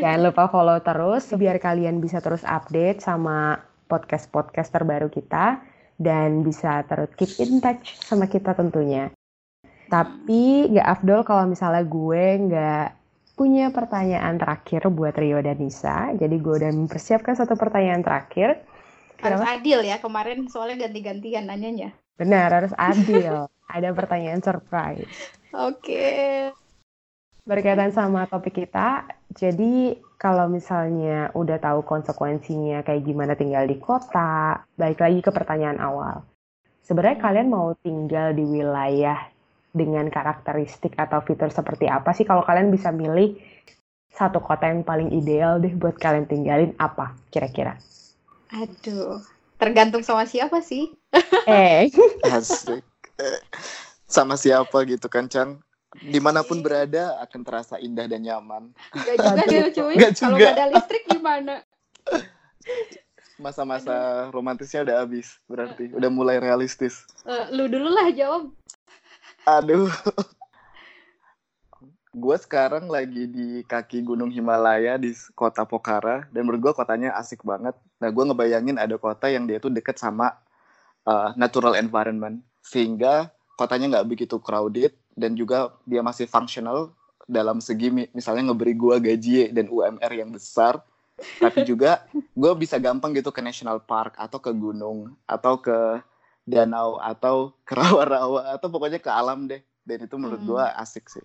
Jangan 0.00 0.20
lupa 0.24 0.48
follow 0.48 0.80
terus, 0.80 1.28
biar 1.36 1.60
kalian 1.60 2.00
bisa 2.00 2.24
terus 2.24 2.42
update 2.42 3.04
sama 3.04 3.60
podcast-podcast 3.86 4.72
terbaru 4.72 5.12
kita. 5.12 5.60
Dan 6.02 6.42
bisa 6.42 6.82
terus 6.88 7.12
keep 7.14 7.30
in 7.38 7.62
touch 7.62 7.94
sama 8.02 8.26
kita 8.26 8.56
tentunya. 8.58 9.12
Tapi 9.86 10.72
nggak 10.72 10.88
afdol 10.98 11.20
kalau 11.22 11.44
misalnya 11.46 11.84
gue 11.84 12.24
nggak 12.48 12.86
punya 13.32 13.72
pertanyaan 13.72 14.36
terakhir 14.36 14.88
buat 14.92 15.16
Rio 15.16 15.40
dan 15.40 15.58
Nisa. 15.58 16.12
Jadi 16.16 16.36
gue 16.38 16.54
udah 16.62 16.72
mempersiapkan 16.72 17.34
satu 17.36 17.56
pertanyaan 17.56 18.04
terakhir. 18.04 18.62
Harus 19.22 19.40
Kenapa? 19.42 19.56
adil 19.58 19.78
ya, 19.86 19.96
kemarin 20.02 20.46
soalnya 20.50 20.88
ganti-gantian 20.88 21.46
nanyanya. 21.46 21.94
Benar, 22.18 22.48
harus 22.52 22.74
adil. 22.90 23.48
Ada 23.70 23.88
pertanyaan 23.96 24.44
surprise. 24.44 25.08
Oke. 25.56 25.80
Okay. 25.80 26.30
Berkaitan 27.42 27.90
sama 27.90 28.30
topik 28.30 28.54
kita, 28.54 29.02
jadi 29.34 29.98
kalau 30.14 30.46
misalnya 30.46 31.34
udah 31.34 31.58
tahu 31.58 31.82
konsekuensinya 31.82 32.86
kayak 32.86 33.02
gimana 33.02 33.34
tinggal 33.34 33.66
di 33.66 33.82
kota, 33.82 34.62
balik 34.78 35.02
lagi 35.02 35.18
ke 35.18 35.34
pertanyaan 35.34 35.82
awal. 35.82 36.22
Sebenarnya 36.86 37.18
kalian 37.18 37.50
mau 37.50 37.74
tinggal 37.82 38.30
di 38.30 38.46
wilayah 38.46 39.31
dengan 39.72 40.06
karakteristik 40.12 40.92
atau 41.00 41.24
fitur 41.24 41.48
seperti 41.48 41.88
apa 41.88 42.12
sih 42.12 42.28
kalau 42.28 42.44
kalian 42.44 42.68
bisa 42.68 42.92
milih 42.92 43.40
satu 44.12 44.44
kota 44.44 44.68
yang 44.68 44.84
paling 44.84 45.08
ideal 45.10 45.56
deh 45.56 45.72
buat 45.72 45.96
kalian 45.96 46.28
tinggalin 46.28 46.76
apa 46.76 47.16
kira-kira? 47.32 47.80
Aduh, 48.52 49.24
tergantung 49.56 50.04
sama 50.04 50.28
siapa 50.28 50.60
sih? 50.60 50.92
Eh, 51.48 51.90
asik. 52.28 52.84
Sama 54.06 54.38
siapa 54.38 54.84
gitu 54.86 55.08
kan, 55.10 55.26
Chan? 55.26 55.58
Di 55.98 56.20
mana 56.20 56.44
pun 56.46 56.60
berada 56.62 57.18
akan 57.24 57.40
terasa 57.42 57.76
indah 57.82 58.06
dan 58.06 58.22
nyaman. 58.22 58.70
Gak 58.94 59.16
juga 59.18 59.42
deh, 59.48 59.68
cuy. 59.76 59.96
Kalau 60.14 60.36
gak 60.38 60.54
ada 60.54 60.66
listrik 60.70 61.04
gimana? 61.08 61.64
Masa-masa 63.40 64.28
romantisnya 64.30 64.86
udah 64.86 64.96
habis, 65.02 65.40
berarti 65.50 65.90
udah 65.90 66.10
mulai 66.12 66.38
realistis. 66.38 67.02
Eh, 67.26 67.50
lu 67.50 67.66
dulu 67.66 67.90
lah 67.90 68.12
jawab. 68.14 68.54
Aduh. 69.46 69.90
gue 72.12 72.36
sekarang 72.36 72.92
lagi 72.92 73.24
di 73.24 73.64
kaki 73.64 74.04
Gunung 74.04 74.28
Himalaya 74.28 75.00
di 75.00 75.16
kota 75.32 75.64
Pokhara 75.64 76.28
dan 76.28 76.44
menurut 76.44 76.60
gue 76.60 76.72
kotanya 76.76 77.16
asik 77.16 77.40
banget. 77.40 77.72
Nah 77.96 78.12
gue 78.12 78.24
ngebayangin 78.28 78.76
ada 78.76 79.00
kota 79.00 79.32
yang 79.32 79.48
dia 79.48 79.56
tuh 79.56 79.72
deket 79.72 79.96
sama 79.96 80.36
uh, 81.08 81.32
natural 81.40 81.72
environment 81.80 82.44
sehingga 82.60 83.32
kotanya 83.56 83.98
nggak 83.98 84.08
begitu 84.12 84.36
crowded 84.38 84.92
dan 85.16 85.32
juga 85.32 85.72
dia 85.88 86.04
masih 86.04 86.28
functional 86.28 86.92
dalam 87.24 87.64
segi 87.64 87.88
misalnya 88.12 88.52
ngeberi 88.52 88.74
gue 88.76 88.96
gaji 89.00 89.34
dan 89.48 89.72
UMR 89.72 90.12
yang 90.12 90.30
besar 90.36 90.84
tapi 91.40 91.64
juga 91.64 92.04
gue 92.40 92.52
bisa 92.60 92.76
gampang 92.76 93.16
gitu 93.16 93.32
ke 93.32 93.40
national 93.40 93.80
park 93.82 94.20
atau 94.20 94.36
ke 94.36 94.52
gunung 94.52 95.16
atau 95.24 95.56
ke 95.56 96.02
danau 96.42 96.98
atau 96.98 97.54
ke 97.62 97.74
rawa-rawa 97.78 98.56
atau 98.56 98.68
pokoknya 98.70 98.98
ke 98.98 99.10
alam 99.10 99.46
deh 99.46 99.62
dan 99.82 100.06
itu 100.06 100.14
menurut 100.18 100.42
gue 100.42 100.62
hmm. 100.62 100.82
asik 100.82 101.10
sih 101.10 101.24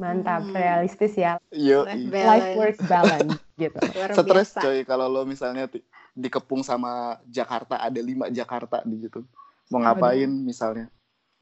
Mantap, 0.00 0.48
hmm. 0.48 0.56
realistis 0.56 1.12
ya. 1.12 1.36
Yo, 1.52 1.84
life 2.08 2.56
work 2.56 2.80
balance 2.88 3.36
gitu. 3.60 3.76
Stres 4.16 4.56
coy 4.56 4.80
kalau 4.88 5.12
lo 5.12 5.28
misalnya 5.28 5.68
dikepung 6.16 6.64
sama 6.64 7.20
Jakarta 7.28 7.76
ada 7.76 8.00
lima 8.00 8.32
Jakarta 8.32 8.80
di 8.80 8.96
gitu. 9.04 9.28
Mau 9.68 9.84
ngapain 9.84 10.24
Aduh. 10.24 10.48
misalnya? 10.48 10.88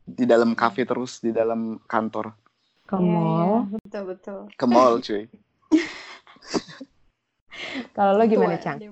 Di 0.03 0.27
dalam 0.27 0.59
kafe 0.59 0.83
terus 0.83 1.23
di 1.23 1.31
dalam 1.31 1.79
kantor. 1.87 2.35
Ke 2.83 2.99
iya, 2.99 3.07
iya. 3.07 3.15
mall. 3.15 3.47
Ya, 3.47 3.79
betul 3.79 4.03
betul. 4.11 4.41
Ke 4.59 4.67
mall 4.67 4.95
cuy. 5.07 5.23
kalau 7.97 8.19
lo 8.19 8.27
gimana, 8.27 8.59
Cang? 8.59 8.83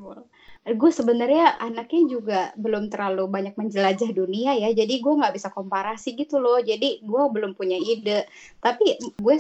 Gue 0.66 0.90
sebenarnya 0.90 1.62
anaknya 1.62 2.02
juga 2.10 2.40
belum 2.58 2.90
terlalu 2.90 3.30
banyak 3.30 3.54
menjelajah 3.54 4.10
dunia 4.10 4.58
ya 4.58 4.74
jadi 4.74 4.98
gue 4.98 5.14
nggak 5.14 5.34
bisa 5.38 5.54
komparasi 5.54 6.18
gitu 6.18 6.42
loh. 6.42 6.58
Jadi 6.58 7.06
gue 7.06 7.22
belum 7.30 7.54
punya 7.54 7.78
ide. 7.78 8.26
Tapi 8.58 8.98
gue 9.14 9.36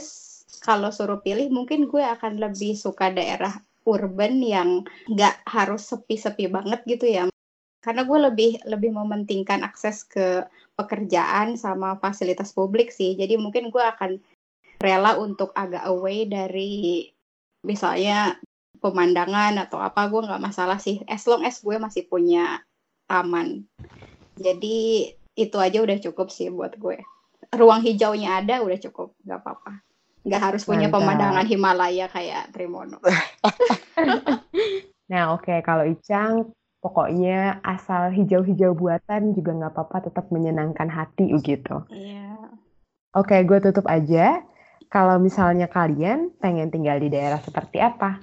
kalau 0.62 0.94
suruh 0.94 1.18
pilih 1.18 1.50
mungkin 1.50 1.90
gue 1.90 2.02
akan 2.02 2.38
lebih 2.38 2.78
suka 2.78 3.10
daerah 3.10 3.58
urban 3.86 4.38
yang 4.38 4.86
nggak 5.10 5.42
harus 5.50 5.90
sepi-sepi 5.90 6.46
banget 6.46 6.86
gitu 6.86 7.06
ya. 7.10 7.26
Karena 7.82 8.06
gue 8.06 8.18
lebih 8.30 8.50
lebih 8.66 8.94
mementingkan 8.94 9.66
akses 9.66 10.06
ke 10.06 10.46
pekerjaan 10.78 11.58
sama 11.58 11.98
fasilitas 11.98 12.54
publik 12.54 12.94
sih. 12.94 13.18
Jadi 13.18 13.34
mungkin 13.34 13.74
gue 13.74 13.82
akan 13.82 14.22
rela 14.78 15.18
untuk 15.18 15.50
agak 15.58 15.82
away 15.90 16.30
dari 16.30 17.10
misalnya 17.66 18.38
pemandangan 18.78 19.56
atau 19.60 19.80
apa 19.80 20.08
gue 20.08 20.26
nggak 20.26 20.42
masalah 20.42 20.78
sih. 20.80 21.02
As 21.08 21.24
long 21.24 21.42
as 21.44 21.60
gue 21.60 21.76
masih 21.76 22.06
punya 22.06 22.62
taman. 23.06 23.64
Jadi 24.36 25.10
itu 25.36 25.56
aja 25.56 25.78
udah 25.80 25.98
cukup 26.00 26.28
sih 26.32 26.48
buat 26.52 26.76
gue. 26.76 27.00
Ruang 27.54 27.84
hijaunya 27.84 28.42
ada 28.42 28.60
udah 28.60 28.78
cukup. 28.80 29.16
Nggak 29.24 29.40
apa-apa. 29.44 29.72
Nggak 30.26 30.42
harus 30.42 30.62
punya 30.66 30.90
Mantap. 30.90 31.06
pemandangan 31.06 31.46
Himalaya 31.46 32.06
kayak 32.10 32.50
Trimono 32.50 32.98
nah 35.12 35.38
oke. 35.38 35.46
Okay. 35.46 35.62
kalau 35.62 35.86
Icang 35.86 36.50
pokoknya 36.82 37.62
asal 37.62 38.10
hijau-hijau 38.10 38.74
buatan 38.74 39.38
juga 39.38 39.54
nggak 39.54 39.72
apa-apa 39.74 40.10
tetap 40.10 40.26
menyenangkan 40.34 40.90
hati 40.90 41.30
gitu 41.42 41.82
iya. 41.94 42.26
Yeah. 42.26 42.38
oke 43.14 43.30
okay, 43.30 43.46
gue 43.46 43.58
tutup 43.62 43.86
aja. 43.86 44.42
Kalau 44.86 45.18
misalnya 45.18 45.66
kalian 45.66 46.30
pengen 46.38 46.70
tinggal 46.70 47.02
di 47.02 47.10
daerah 47.10 47.42
seperti 47.42 47.82
apa 47.82 48.22